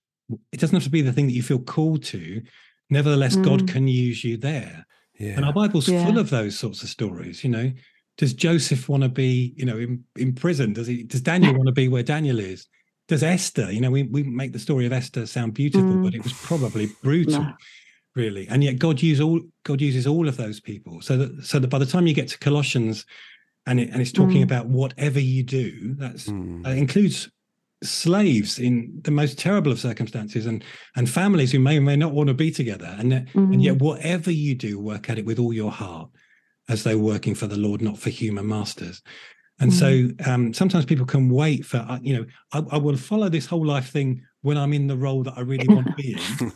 [0.53, 2.42] It doesn't have to be the thing that you feel called to.
[2.88, 3.44] Nevertheless, mm.
[3.44, 4.87] God can use you there.
[5.18, 5.33] Yeah.
[5.37, 6.05] And our Bible's yeah.
[6.05, 7.44] full of those sorts of stories.
[7.44, 7.72] You know,
[8.16, 10.72] does Joseph want to be, you know, in, in prison?
[10.72, 11.05] Does he?
[11.05, 12.66] Does Daniel want to be where Daniel is?
[13.07, 13.70] Does Esther?
[13.70, 16.05] You know, we we make the story of Esther sound beautiful, mm.
[16.05, 17.42] but it was probably brutal.
[17.42, 17.53] Yeah.
[18.16, 21.00] Really, and yet God uses all God uses all of those people.
[21.00, 23.07] So that so that by the time you get to Colossians,
[23.66, 24.44] and it, and it's talking mm.
[24.44, 25.94] about whatever you do.
[25.94, 26.66] That's mm.
[26.66, 27.31] uh, includes
[27.83, 30.62] slaves in the most terrible of circumstances and
[30.96, 33.35] and families who may or may not want to be together and mm.
[33.35, 33.83] and yet mm.
[33.83, 36.11] whatever you do work at it with all your heart
[36.68, 39.01] as though working for the lord not for human masters
[39.61, 39.75] and mm.
[39.75, 43.46] so um, sometimes people can wait for uh, you know I, I, will follow this
[43.46, 46.53] whole life thing when i'm in the role that i really want to be in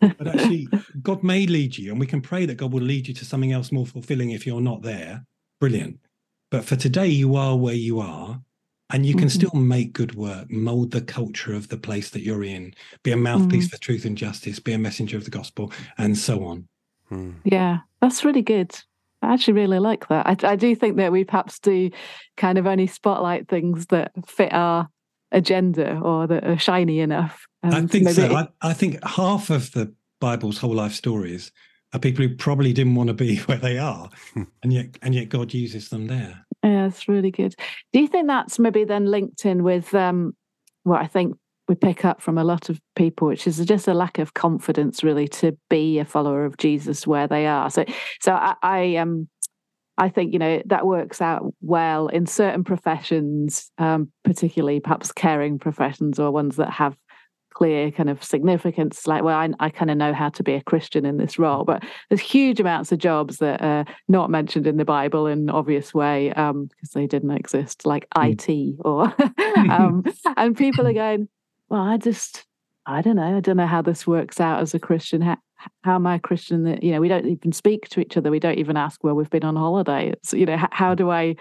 [0.16, 0.68] but actually
[1.02, 3.50] god may lead you and we can pray that god will lead you to something
[3.50, 5.24] else more fulfilling if you're not there
[5.58, 5.98] brilliant
[6.54, 8.40] but for today, you are where you are,
[8.90, 9.48] and you can mm-hmm.
[9.48, 13.16] still make good work, mold the culture of the place that you're in, be a
[13.16, 13.70] mouthpiece mm.
[13.72, 16.68] for truth and justice, be a messenger of the gospel, and so on.
[17.08, 17.32] Hmm.
[17.42, 18.70] Yeah, that's really good.
[19.20, 20.28] I actually really like that.
[20.28, 21.90] I, I do think that we perhaps do
[22.36, 24.88] kind of only spotlight things that fit our
[25.32, 27.48] agenda or that are shiny enough.
[27.64, 28.32] I think so.
[28.32, 31.50] I, I think half of the Bible's whole life stories
[31.94, 34.10] are people who probably didn't want to be where they are,
[34.62, 36.43] and yet and yet God uses them there.
[36.64, 37.54] Yeah, it's really good.
[37.92, 40.34] Do you think that's maybe then linked in with um,
[40.84, 41.36] what I think
[41.68, 45.04] we pick up from a lot of people, which is just a lack of confidence,
[45.04, 47.68] really, to be a follower of Jesus where they are.
[47.68, 47.84] So,
[48.22, 49.28] so I, I um,
[49.98, 55.58] I think you know that works out well in certain professions, um, particularly perhaps caring
[55.58, 56.96] professions or ones that have
[57.54, 59.06] clear kind of significance.
[59.06, 61.64] Like, well, I, I kind of know how to be a Christian in this role,
[61.64, 65.50] but there's huge amounts of jobs that are not mentioned in the Bible in an
[65.50, 68.32] obvious way because um, they didn't exist, like mm.
[68.32, 69.14] IT or,
[69.72, 70.04] um,
[70.36, 71.28] and people are going,
[71.68, 72.44] well, I just,
[72.86, 75.22] I don't know, I don't know how this works out as a Christian.
[75.22, 75.38] How,
[75.82, 76.64] how am I a Christian?
[76.64, 78.30] That you know, we don't even speak to each other.
[78.30, 80.10] We don't even ask where we've been on holiday.
[80.10, 81.36] It's you know, how, how do I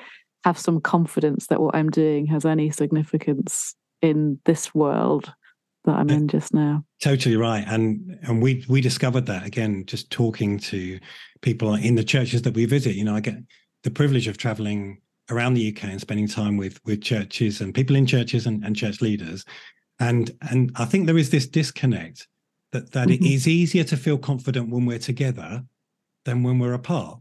[0.45, 5.33] have some confidence that what I'm doing has any significance in this world
[5.85, 6.85] that I'm in just now.
[7.01, 10.99] Totally right, and and we we discovered that again just talking to
[11.41, 12.95] people in the churches that we visit.
[12.95, 13.35] You know, I get
[13.83, 17.95] the privilege of traveling around the UK and spending time with with churches and people
[17.95, 19.45] in churches and, and church leaders,
[19.99, 22.27] and and I think there is this disconnect
[22.71, 23.23] that that mm-hmm.
[23.23, 25.63] it is easier to feel confident when we're together
[26.25, 27.19] than when we're apart.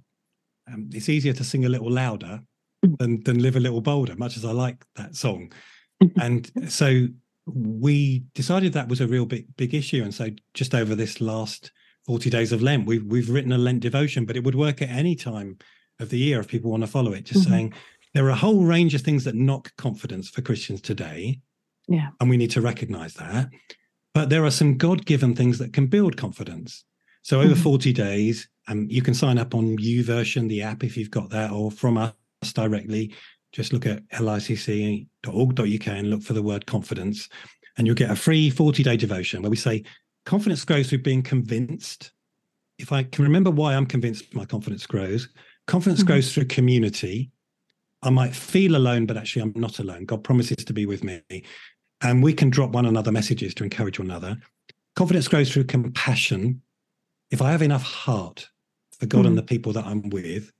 [0.72, 2.40] Um, it's easier to sing a little louder
[2.84, 2.98] mm.
[2.98, 4.14] than than live a little bolder.
[4.16, 5.52] Much as I like that song,
[6.20, 7.08] and so
[7.46, 10.02] we decided that was a real big big issue.
[10.02, 11.72] And so just over this last
[12.06, 14.88] 40 days of lent we've we've written a lent devotion but it would work at
[14.88, 15.58] any time
[16.00, 17.50] of the year if people want to follow it just mm-hmm.
[17.50, 17.74] saying
[18.14, 21.40] there are a whole range of things that knock confidence for christians today.
[21.88, 22.08] Yeah.
[22.20, 23.48] And we need to recognize that.
[24.14, 26.84] But there are some god-given things that can build confidence.
[27.22, 27.62] So over mm-hmm.
[27.62, 31.50] 40 days um, you can sign up on YouVersion the app if you've got that
[31.50, 32.14] or from us
[32.52, 33.14] directly
[33.52, 37.28] just look at licc.org.uk and look for the word confidence,
[37.76, 39.84] and you'll get a free 40 day devotion where we say
[40.24, 42.12] confidence grows through being convinced.
[42.78, 45.28] If I can remember why I'm convinced my confidence grows,
[45.66, 46.08] confidence mm-hmm.
[46.08, 47.30] grows through community.
[48.02, 50.06] I might feel alone, but actually I'm not alone.
[50.06, 51.22] God promises to be with me.
[52.00, 54.36] And we can drop one another messages to encourage one another.
[54.96, 56.62] Confidence grows through compassion.
[57.30, 58.48] If I have enough heart
[58.98, 59.28] for God mm-hmm.
[59.28, 60.50] and the people that I'm with,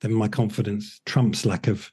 [0.00, 1.92] then my confidence trumps lack of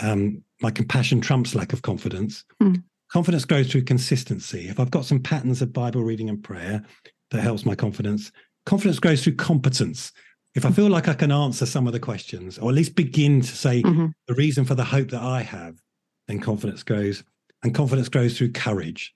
[0.00, 2.44] um, my compassion trumps lack of confidence.
[2.62, 2.82] Mm.
[3.12, 4.68] Confidence grows through consistency.
[4.68, 6.82] If I've got some patterns of Bible reading and prayer,
[7.30, 8.32] that helps my confidence.
[8.64, 10.12] Confidence grows through competence.
[10.54, 13.40] If I feel like I can answer some of the questions, or at least begin
[13.40, 14.06] to say mm-hmm.
[14.28, 15.80] the reason for the hope that I have,
[16.28, 17.24] then confidence grows.
[17.62, 19.14] And confidence grows through courage.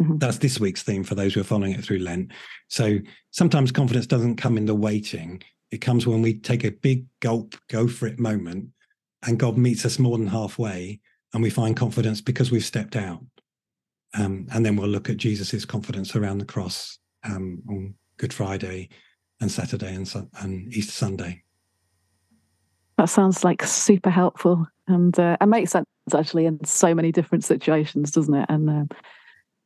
[0.00, 0.18] Mm-hmm.
[0.18, 2.32] That's this week's theme for those who are following it through Lent.
[2.68, 2.98] So
[3.30, 7.54] sometimes confidence doesn't come in the waiting, it comes when we take a big gulp,
[7.68, 8.68] go for it moment
[9.26, 11.00] and God meets us more than halfway,
[11.32, 13.24] and we find confidence because we've stepped out.
[14.14, 18.88] Um, and then we'll look at Jesus's confidence around the cross um, on Good Friday
[19.40, 20.10] and Saturday and,
[20.40, 21.42] and Easter Sunday.
[22.96, 27.44] That sounds like super helpful and uh, it makes sense actually in so many different
[27.44, 28.46] situations, doesn't it?
[28.48, 28.88] And um,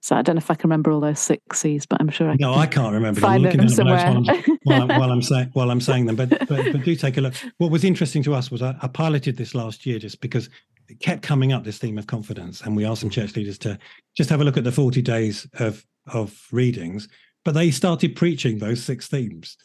[0.03, 2.29] so I don't know if I can remember all those six C's, but I'm sure
[2.29, 3.21] I no, I can't remember.
[3.21, 4.05] Find I'm looking them somewhere.
[4.05, 4.25] While I'm,
[4.65, 7.21] while, I'm, while I'm, saying while I'm saying them, but, but, but do take a
[7.21, 7.35] look.
[7.59, 10.51] What was interesting to us was I, I, piloted this last year just because
[10.89, 13.79] it kept coming up this theme of confidence, and we asked some church leaders to
[14.17, 17.09] just have a look at the 40 days of of readings,
[17.45, 19.57] but they started preaching those six themes.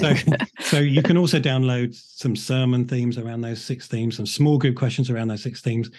[0.00, 0.14] so,
[0.60, 4.74] so you can also download some sermon themes around those six themes, some small group
[4.74, 5.90] questions around those six themes,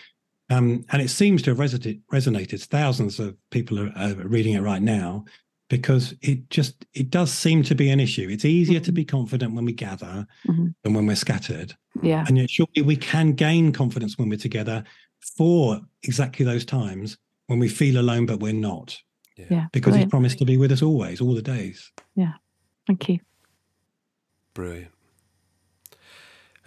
[0.49, 2.63] um, and it seems to have resonated, resonated.
[2.63, 5.25] Thousands of people are, are, reading it right now
[5.69, 8.27] because it just it does seem to be an issue.
[8.29, 8.85] It's easier mm-hmm.
[8.85, 10.67] to be confident when we gather mm-hmm.
[10.83, 11.75] than when we're scattered.
[12.01, 14.83] Yeah, and yet surely we can gain confidence when we're together
[15.37, 17.17] for exactly those times
[17.47, 18.97] when we feel alone but we're not.
[19.35, 20.05] Yeah, yeah because Brilliant.
[20.05, 21.91] He's promised to be with us always, all the days.
[22.15, 22.33] Yeah,
[22.85, 23.19] thank you.
[24.53, 24.91] Brilliant.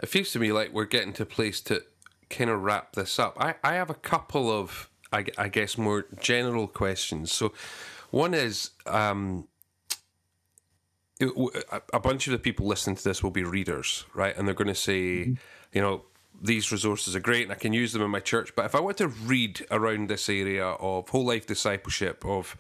[0.03, 1.83] It feels to me like we're getting to a place to
[2.31, 6.07] kind of wrap this up, I, I have a couple of, I, I guess, more
[6.21, 7.33] general questions.
[7.33, 7.53] So,
[8.11, 9.47] one is um,
[11.93, 14.37] a bunch of the people listening to this will be readers, right?
[14.37, 15.35] And they're going to say, mm-hmm.
[15.73, 16.05] you know,
[16.43, 18.55] these resources are great and I can use them in my church.
[18.57, 22.57] But if I want to read around this area of whole life discipleship, of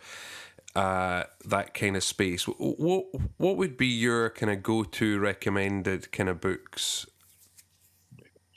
[0.76, 3.06] uh, that kind of space, what
[3.38, 7.06] what would be your kind of go to recommended kind of books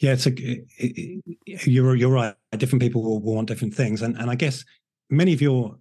[0.03, 1.23] yeah, it's a it,
[1.65, 2.35] you're you're right.
[2.57, 4.65] Different people will, will, want different things, and and I guess
[5.09, 5.77] many of your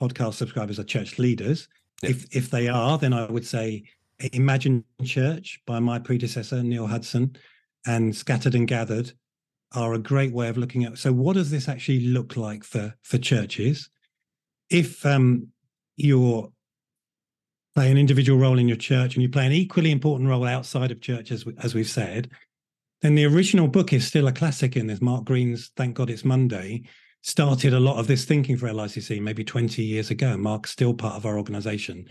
[0.00, 1.68] podcast subscribers are church leaders.
[2.00, 2.10] Yeah.
[2.10, 3.82] If if they are, then I would say
[4.32, 7.36] Imagine Church by my predecessor Neil Hudson
[7.84, 9.12] and Scattered and Gathered
[9.74, 10.96] are a great way of looking at.
[10.96, 13.90] So, what does this actually look like for for churches?
[14.70, 15.48] If um,
[15.96, 16.52] you're
[17.74, 20.90] play an individual role in your church and you play an equally important role outside
[20.90, 22.30] of church, as, as we've said,
[23.02, 25.00] then the original book is still a classic in this.
[25.00, 26.84] Mark Greene's Thank God It's Monday
[27.22, 30.36] started a lot of this thinking for LICC maybe 20 years ago.
[30.36, 32.06] Mark's still part of our organization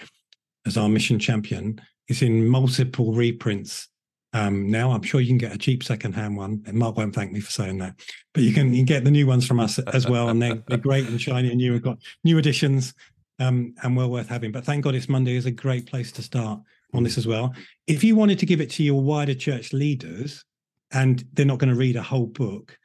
[0.65, 1.79] as our mission champion.
[2.07, 3.87] It's in multiple reprints
[4.33, 4.91] um, now.
[4.91, 7.51] I'm sure you can get a cheap second-hand one, and Mark won't thank me for
[7.51, 7.95] saying that.
[8.33, 10.61] But you can, you can get the new ones from us as well, and they're,
[10.67, 11.71] they're great and shiny and new.
[11.71, 12.93] We've got new editions
[13.39, 14.51] um, and well worth having.
[14.51, 16.59] But thank God it's Monday is a great place to start
[16.93, 17.53] on this as well.
[17.87, 20.43] If you wanted to give it to your wider church leaders,
[20.95, 22.77] and they're not going to read a whole book,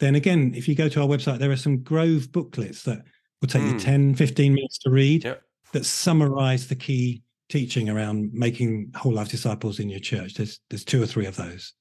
[0.00, 3.02] then again, if you go to our website, there are some Grove booklets that
[3.40, 3.66] will take mm.
[3.66, 3.78] you hmm.
[3.78, 5.42] 10, 15 minutes to read yep.
[5.72, 10.34] that summarize the key teaching around making whole life disciples in your church.
[10.34, 11.74] There's there's two or three of those.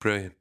[0.00, 0.34] Brilliant.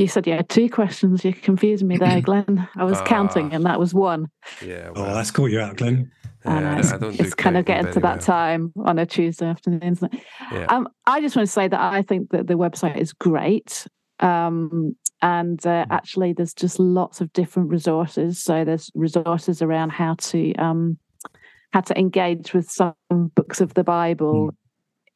[0.00, 1.26] You said you had two questions.
[1.26, 2.66] You confused me there, Glenn.
[2.74, 4.28] I was uh, counting, and that was one.
[4.64, 4.88] Yeah.
[4.88, 6.10] Oh, well, oh, that's caught you out, Glenn.
[6.46, 9.98] Yeah, I, I don't it's kind of getting to that time on a Tuesday afternoon.
[10.50, 10.64] Yeah.
[10.70, 13.86] Um, I just want to say that I think that the website is great.
[14.20, 15.92] Um, and uh, mm-hmm.
[15.92, 18.42] actually, there's just lots of different resources.
[18.42, 20.96] So there's resources around how to um,
[21.72, 22.94] how to engage with some
[23.34, 24.56] books of the Bible mm.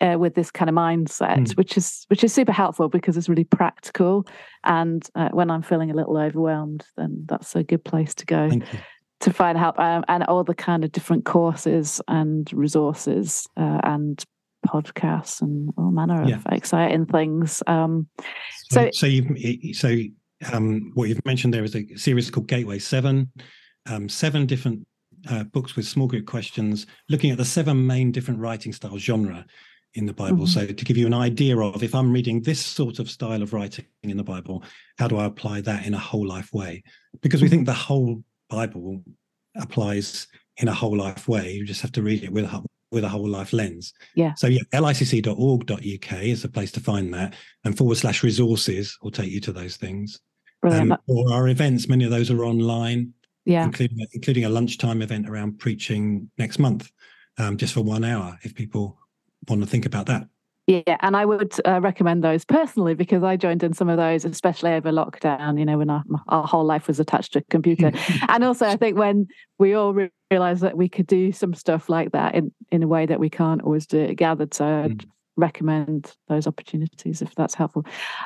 [0.04, 1.56] Uh, with this kind of mindset, mm.
[1.56, 4.26] which is which is super helpful because it's really practical.
[4.64, 8.50] And uh, when I'm feeling a little overwhelmed, then that's a good place to go
[9.20, 9.78] to find help.
[9.78, 14.22] Um, and all the kind of different courses and resources uh, and
[14.66, 17.62] podcasts and all manner of exciting things.
[17.66, 18.08] Um,
[18.70, 19.96] so, so, so you so
[20.52, 23.30] um, what you've mentioned there is a series called Gateway Seven,
[23.86, 24.86] um, seven different
[25.30, 29.46] uh, books with small group questions, looking at the seven main different writing style genre
[29.94, 30.46] in the Bible.
[30.46, 30.60] Mm-hmm.
[30.60, 33.52] So to give you an idea of if I'm reading this sort of style of
[33.52, 34.64] writing in the Bible,
[34.98, 36.82] how do I apply that in a whole life way?
[37.20, 37.66] Because we think mm-hmm.
[37.66, 39.02] the whole Bible
[39.56, 40.26] applies
[40.56, 41.52] in a whole life way.
[41.52, 42.50] You just have to read it with
[42.90, 43.92] with a whole life lens.
[44.14, 44.34] Yeah.
[44.34, 47.34] So yeah, licc.org.uk is the place to find that,
[47.64, 50.20] and forward slash resources will take you to those things.
[50.62, 53.12] Um, or our events, many of those are online.
[53.44, 53.64] Yeah.
[53.64, 56.90] Including including a lunchtime event around preaching next month,
[57.36, 58.38] um, just for one hour.
[58.42, 58.96] If people
[59.48, 60.28] want to think about that.
[60.66, 64.24] Yeah, and I would uh, recommend those personally because I joined in some of those,
[64.24, 65.58] especially over lockdown.
[65.58, 67.92] You know, when our, our whole life was attached to a computer,
[68.28, 69.26] and also I think when
[69.58, 72.88] we all re- realized that we could do some stuff like that in in a
[72.88, 74.54] way that we can't always do it gathered.
[74.54, 75.06] So I'd mm.
[75.36, 77.84] recommend those opportunities if that's helpful.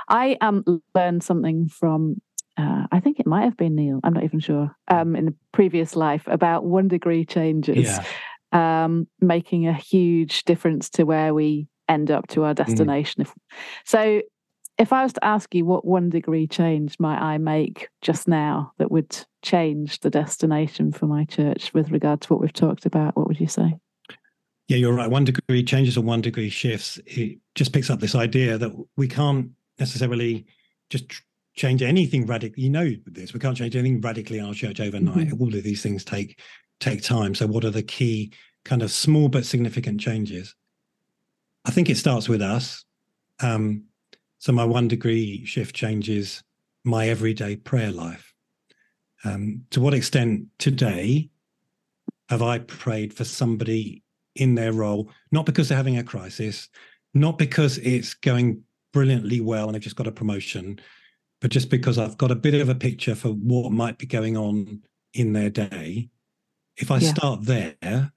[0.08, 2.20] I um learned something from.
[2.56, 4.00] Uh, I think it might have been Neil.
[4.02, 4.74] I'm not even sure.
[4.88, 8.04] Um, in a previous life about one degree changes, yeah.
[8.52, 12.66] Um, making a huge difference to where we end up to our mm.
[12.66, 13.24] destination.
[13.24, 13.32] Mm.
[13.84, 14.22] So,
[14.78, 18.72] if I was to ask you what one degree change might I make just now
[18.78, 23.16] that would change the destination for my church with regard to what we've talked about,
[23.16, 23.74] what would you say?
[24.68, 25.10] Yeah, you're right.
[25.10, 27.00] One degree changes or one degree shifts.
[27.06, 30.46] It just picks up this idea that we can't necessarily
[30.90, 31.22] just
[31.56, 32.62] change anything radically.
[32.62, 33.32] You know this.
[33.32, 35.28] We can't change anything radically in our church overnight.
[35.28, 35.42] Mm-hmm.
[35.42, 36.40] All of these things take
[36.80, 37.34] take time.
[37.34, 38.32] So, what are the key
[38.64, 40.54] kind of small but significant changes?
[41.64, 42.84] I think it starts with us.
[43.40, 43.84] Um,
[44.38, 46.42] so my one degree shift changes
[46.84, 48.32] my everyday prayer life.
[49.24, 51.28] Um, to what extent today
[52.28, 54.02] have I prayed for somebody
[54.36, 56.68] in their role, not because they're having a crisis,
[57.14, 58.62] not because it's going
[58.92, 60.78] brilliantly well and they've just got a promotion,
[61.40, 64.36] but just because I've got a bit of a picture for what might be going
[64.36, 64.82] on
[65.14, 66.10] in their day.
[66.78, 67.12] If I yeah.
[67.12, 68.12] start there,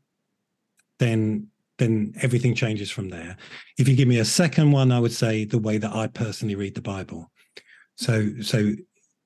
[0.99, 1.47] then
[1.81, 3.35] then everything changes from there.
[3.79, 6.53] If you give me a second one, I would say the way that I personally
[6.53, 7.31] read the Bible.
[7.95, 8.73] So, so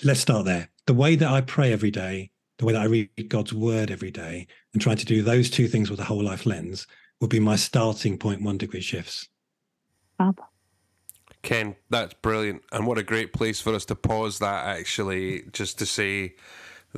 [0.04, 0.70] let's start there.
[0.86, 4.10] The way that I pray every day, the way that I read God's word every
[4.10, 6.88] day, and trying to do those two things with a whole life lens
[7.20, 8.42] would be my starting point.
[8.42, 9.28] One degree shifts.
[10.18, 10.40] Bob.
[11.42, 14.66] Ken, that's brilliant, and what a great place for us to pause that.
[14.66, 16.36] Actually, just to say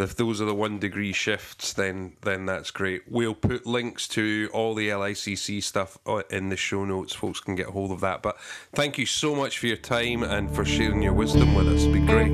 [0.03, 3.03] if those are the one degree shifts, then then that's great.
[3.09, 7.13] We'll put links to all the LICC stuff uh, in the show notes.
[7.13, 8.21] Folks can get hold of that.
[8.21, 8.39] But
[8.73, 11.81] thank you so much for your time and for sharing your wisdom with us.
[11.81, 12.31] It'd be great.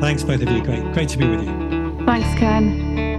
[0.00, 0.62] Thanks, both of you.
[0.62, 2.04] Great, great to be with you.
[2.06, 3.15] Thanks, Ken.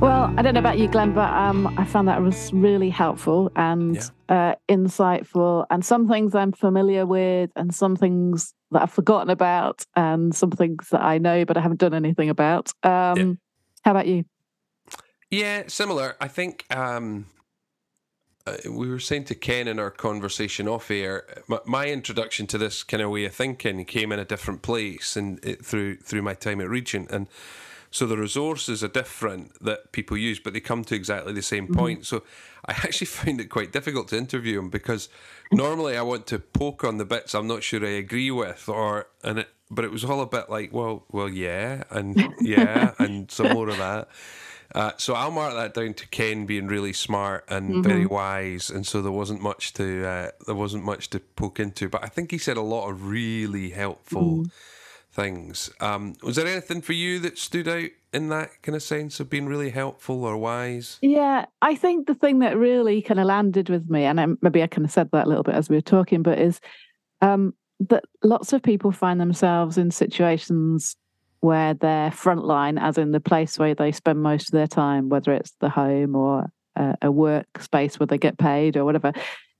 [0.00, 3.50] Well, I don't know about you, Glenn, but um, I found that was really helpful
[3.56, 4.52] and yeah.
[4.52, 5.66] uh, insightful.
[5.70, 10.52] And some things I'm familiar with, and some things that I've forgotten about, and some
[10.52, 12.72] things that I know but I haven't done anything about.
[12.84, 13.32] Um, yeah.
[13.82, 14.24] How about you?
[15.32, 16.16] Yeah, similar.
[16.20, 17.26] I think um,
[18.46, 22.58] uh, we were saying to Ken in our conversation off air, my, my, introduction to
[22.58, 26.22] this kind of way of thinking came in a different place and it, through through
[26.22, 27.28] my time at Regent and
[27.90, 31.66] so the resources are different that people use, but they come to exactly the same
[31.66, 31.78] mm-hmm.
[31.78, 32.06] point.
[32.06, 32.22] So
[32.66, 35.08] I actually find it quite difficult to interview him because
[35.52, 39.08] normally I want to poke on the bits I'm not sure I agree with, or
[39.22, 43.30] and it, but it was all a bit like, well, well, yeah, and yeah, and
[43.30, 44.08] some more of that.
[44.74, 47.82] Uh, so I'll mark that down to Ken being really smart and mm-hmm.
[47.82, 51.88] very wise, and so there wasn't much to uh, there wasn't much to poke into.
[51.88, 54.50] But I think he said a lot of really helpful mm.
[55.18, 55.68] Things.
[55.80, 59.28] Um, was there anything for you that stood out in that kind of sense of
[59.28, 60.98] being really helpful or wise?
[61.02, 64.62] Yeah, I think the thing that really kind of landed with me, and I, maybe
[64.62, 66.60] I kind of said that a little bit as we were talking, but is
[67.20, 67.52] um,
[67.88, 70.94] that lots of people find themselves in situations
[71.40, 75.32] where their frontline, as in the place where they spend most of their time, whether
[75.32, 76.46] it's the home or
[76.76, 79.12] a, a workspace where they get paid or whatever,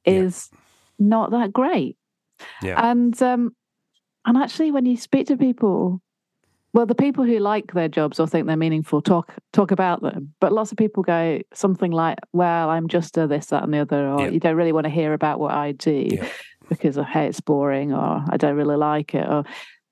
[0.04, 0.58] is yeah.
[1.00, 1.96] not that great.
[2.62, 2.90] Yeah.
[2.90, 3.56] And um,
[4.28, 6.02] and actually, when you speak to people,
[6.74, 10.34] well, the people who like their jobs or think they're meaningful talk talk about them.
[10.38, 13.78] But lots of people go something like, "Well, I'm just a this, that, and the
[13.78, 14.20] other," or.
[14.30, 16.08] "You don't really want to hear about what I do."
[16.68, 19.42] Because of hey it's boring or I don't really like it or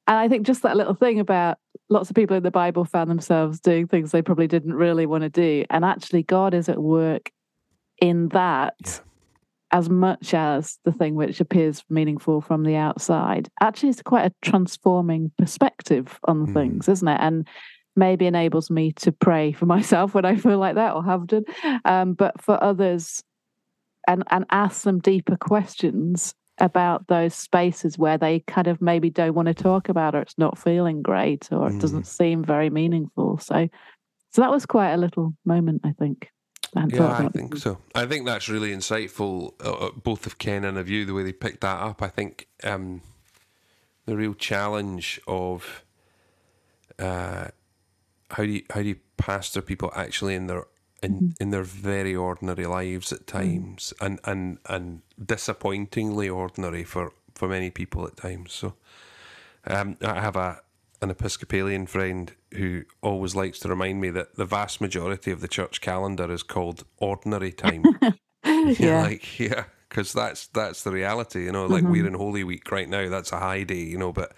[0.07, 1.59] and I think just that little thing about
[1.89, 5.23] lots of people in the Bible found themselves doing things they probably didn't really want
[5.23, 5.65] to do.
[5.71, 7.33] And actually, God is at work
[7.99, 9.01] in that yeah.
[9.73, 13.49] As much as the thing which appears meaningful from the outside.
[13.61, 16.55] Actually, it's quite a transforming perspective on mm.
[16.55, 17.19] things, isn't it?
[17.21, 17.47] And
[17.97, 21.45] maybe enables me to pray for myself when I feel like that or have done.
[21.85, 23.23] Um, but for others,
[24.09, 29.35] and, and ask them deeper questions about those spaces where they kind of maybe don't
[29.35, 32.07] want to talk about or it's not feeling great or it doesn't mm.
[32.07, 33.39] seem very meaningful.
[33.39, 33.69] So
[34.31, 36.29] so that was quite a little moment, I think.
[36.89, 37.79] Yeah, I think so.
[37.95, 41.23] I think that's really insightful, uh, uh, both of Ken and of you, the way
[41.23, 42.03] they picked that up.
[42.03, 43.03] I think um,
[44.05, 45.85] the real challenge of
[46.99, 47.49] uh,
[48.31, 50.65] how do you how do you pastor people actually in their
[51.03, 51.29] in, mm-hmm.
[51.41, 53.39] in their very ordinary lives at mm-hmm.
[53.39, 54.07] times mm.
[54.07, 58.53] and, and and disappointingly ordinary for, for many people at times.
[58.53, 58.75] So
[59.67, 60.61] um, I have a
[61.03, 65.49] an Episcopalian friend who always likes to remind me that the vast majority of the
[65.49, 67.85] church calendar is called ordinary time.
[68.45, 69.03] yeah.
[69.03, 71.45] like yeah, because that's that's the reality.
[71.45, 71.93] You know, like mm-hmm.
[71.93, 73.09] we're in Holy Week right now.
[73.09, 73.83] That's a high day.
[73.83, 74.33] You know, but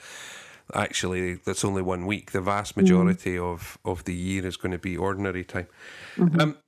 [0.74, 2.32] actually that's only one week.
[2.32, 2.82] The vast mm.
[2.82, 3.52] majority mm.
[3.52, 5.68] of, of the year is going to be ordinary time.
[6.16, 6.40] Mm-hmm.
[6.40, 6.59] Um,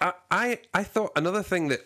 [0.00, 1.80] I, I I thought another thing that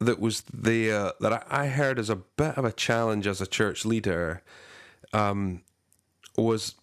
[0.00, 3.46] that was the uh, that I heard as a bit of a challenge as a
[3.46, 4.42] church leader
[5.12, 5.62] um,
[6.36, 6.74] was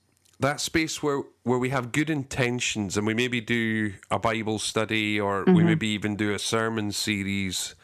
[0.41, 5.19] that space where where we have good intentions and we maybe do a Bible study
[5.19, 5.55] or mm-hmm.
[5.55, 7.75] we maybe even do a sermon series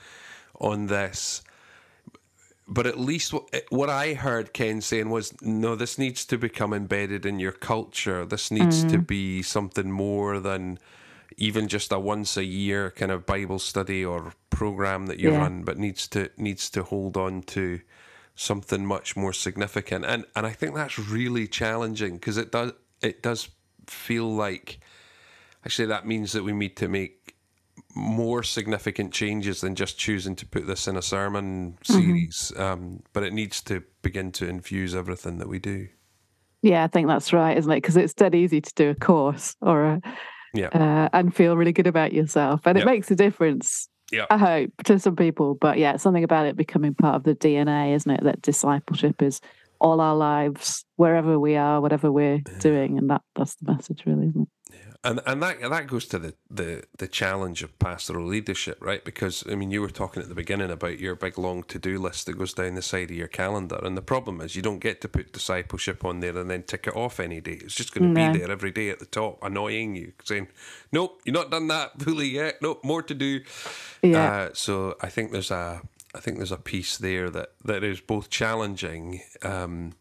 [0.60, 1.41] on this
[2.68, 6.38] but at least what, eh, what I heard Ken saying was, no, this needs to
[6.38, 8.26] become embedded in your culture.
[8.26, 8.91] This needs mm.
[8.91, 10.78] to be something more than
[11.38, 15.38] even just a once a year kind of Bible study or program that you yeah.
[15.38, 17.80] run, but needs to needs to hold on to
[18.38, 20.05] something much more significant.
[20.05, 22.71] And and I think that's really challenging because it does
[23.01, 23.49] it does
[23.88, 24.79] feel like
[25.65, 27.35] actually that means that we need to make
[27.95, 31.93] more significant changes than just choosing to put this in a sermon mm-hmm.
[31.93, 32.61] series, mm-hmm.
[32.61, 35.88] um, but it needs to begin to infuse everything that we do.
[36.61, 37.77] Yeah, I think that's right, isn't it?
[37.77, 40.01] Because it's dead easy to do a course or a,
[40.53, 43.89] yeah, uh, and feel really good about yourself, and it makes a difference.
[44.12, 47.36] Yeah, I hope to some people, but yeah, something about it becoming part of the
[47.36, 48.24] DNA, isn't it?
[48.24, 49.41] That discipleship is
[49.80, 52.59] all our lives, wherever we are, whatever we're yeah.
[52.59, 54.49] doing, and that that's the message, really, isn't it?
[55.03, 59.03] and and that that goes to the, the the challenge of pastoral leadership, right?
[59.05, 61.99] Because I mean, you were talking at the beginning about your big long to do
[61.99, 64.80] list that goes down the side of your calendar, and the problem is you don't
[64.80, 67.59] get to put discipleship on there and then tick it off any day.
[67.61, 68.34] It's just going to no.
[68.34, 70.47] be there every day at the top, annoying you, saying,
[70.91, 72.55] "Nope, you're not done that fully yet.
[72.61, 73.41] Nope, more to do."
[74.01, 74.32] Yeah.
[74.32, 75.82] Uh, so I think there's a
[76.18, 79.22] I think there's a piece there that that is both challenging.
[79.43, 79.93] Um,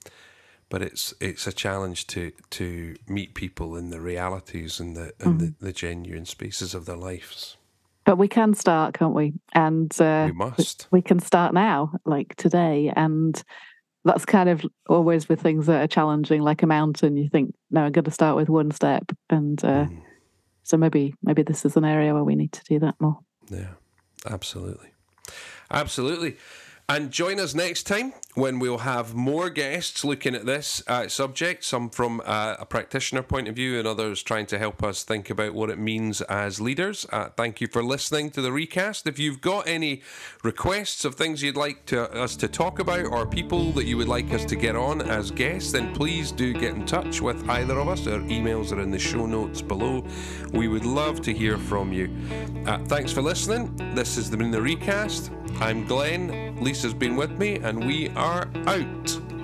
[0.69, 5.35] but it's it's a challenge to to meet people in the realities and the and
[5.35, 5.39] mm.
[5.39, 7.57] the, the, genuine spaces of their lives.
[8.05, 9.35] But we can start, can't we?
[9.53, 10.89] And uh, we must.
[10.91, 13.41] We can start now, like today, and
[14.05, 17.17] that's kind of always with things that are challenging, like a mountain.
[17.17, 20.03] You think, no, I'm going to start with one step, and uh, mm.
[20.63, 23.19] so maybe maybe this is an area where we need to do that more.
[23.51, 23.75] Yeah,
[24.29, 24.91] absolutely,
[25.71, 26.37] absolutely.
[26.89, 31.65] And join us next time when we'll have more guests looking at this uh, subject,
[31.65, 35.31] some from uh, a practitioner point of view and others trying to help us think
[35.31, 37.07] about what it means as leaders.
[37.11, 39.07] Uh, thank you for listening to the recast.
[39.07, 40.03] If you've got any
[40.43, 44.09] requests of things you'd like to, us to talk about or people that you would
[44.09, 47.79] like us to get on as guests, then please do get in touch with either
[47.79, 48.07] of us.
[48.07, 50.05] Our emails are in the show notes below.
[50.53, 52.15] We would love to hear from you.
[52.67, 53.75] Uh, thanks for listening.
[53.95, 55.31] This has been the recast.
[55.59, 56.55] I'm Glenn.
[56.61, 59.36] Lisa's been with me, and we are out.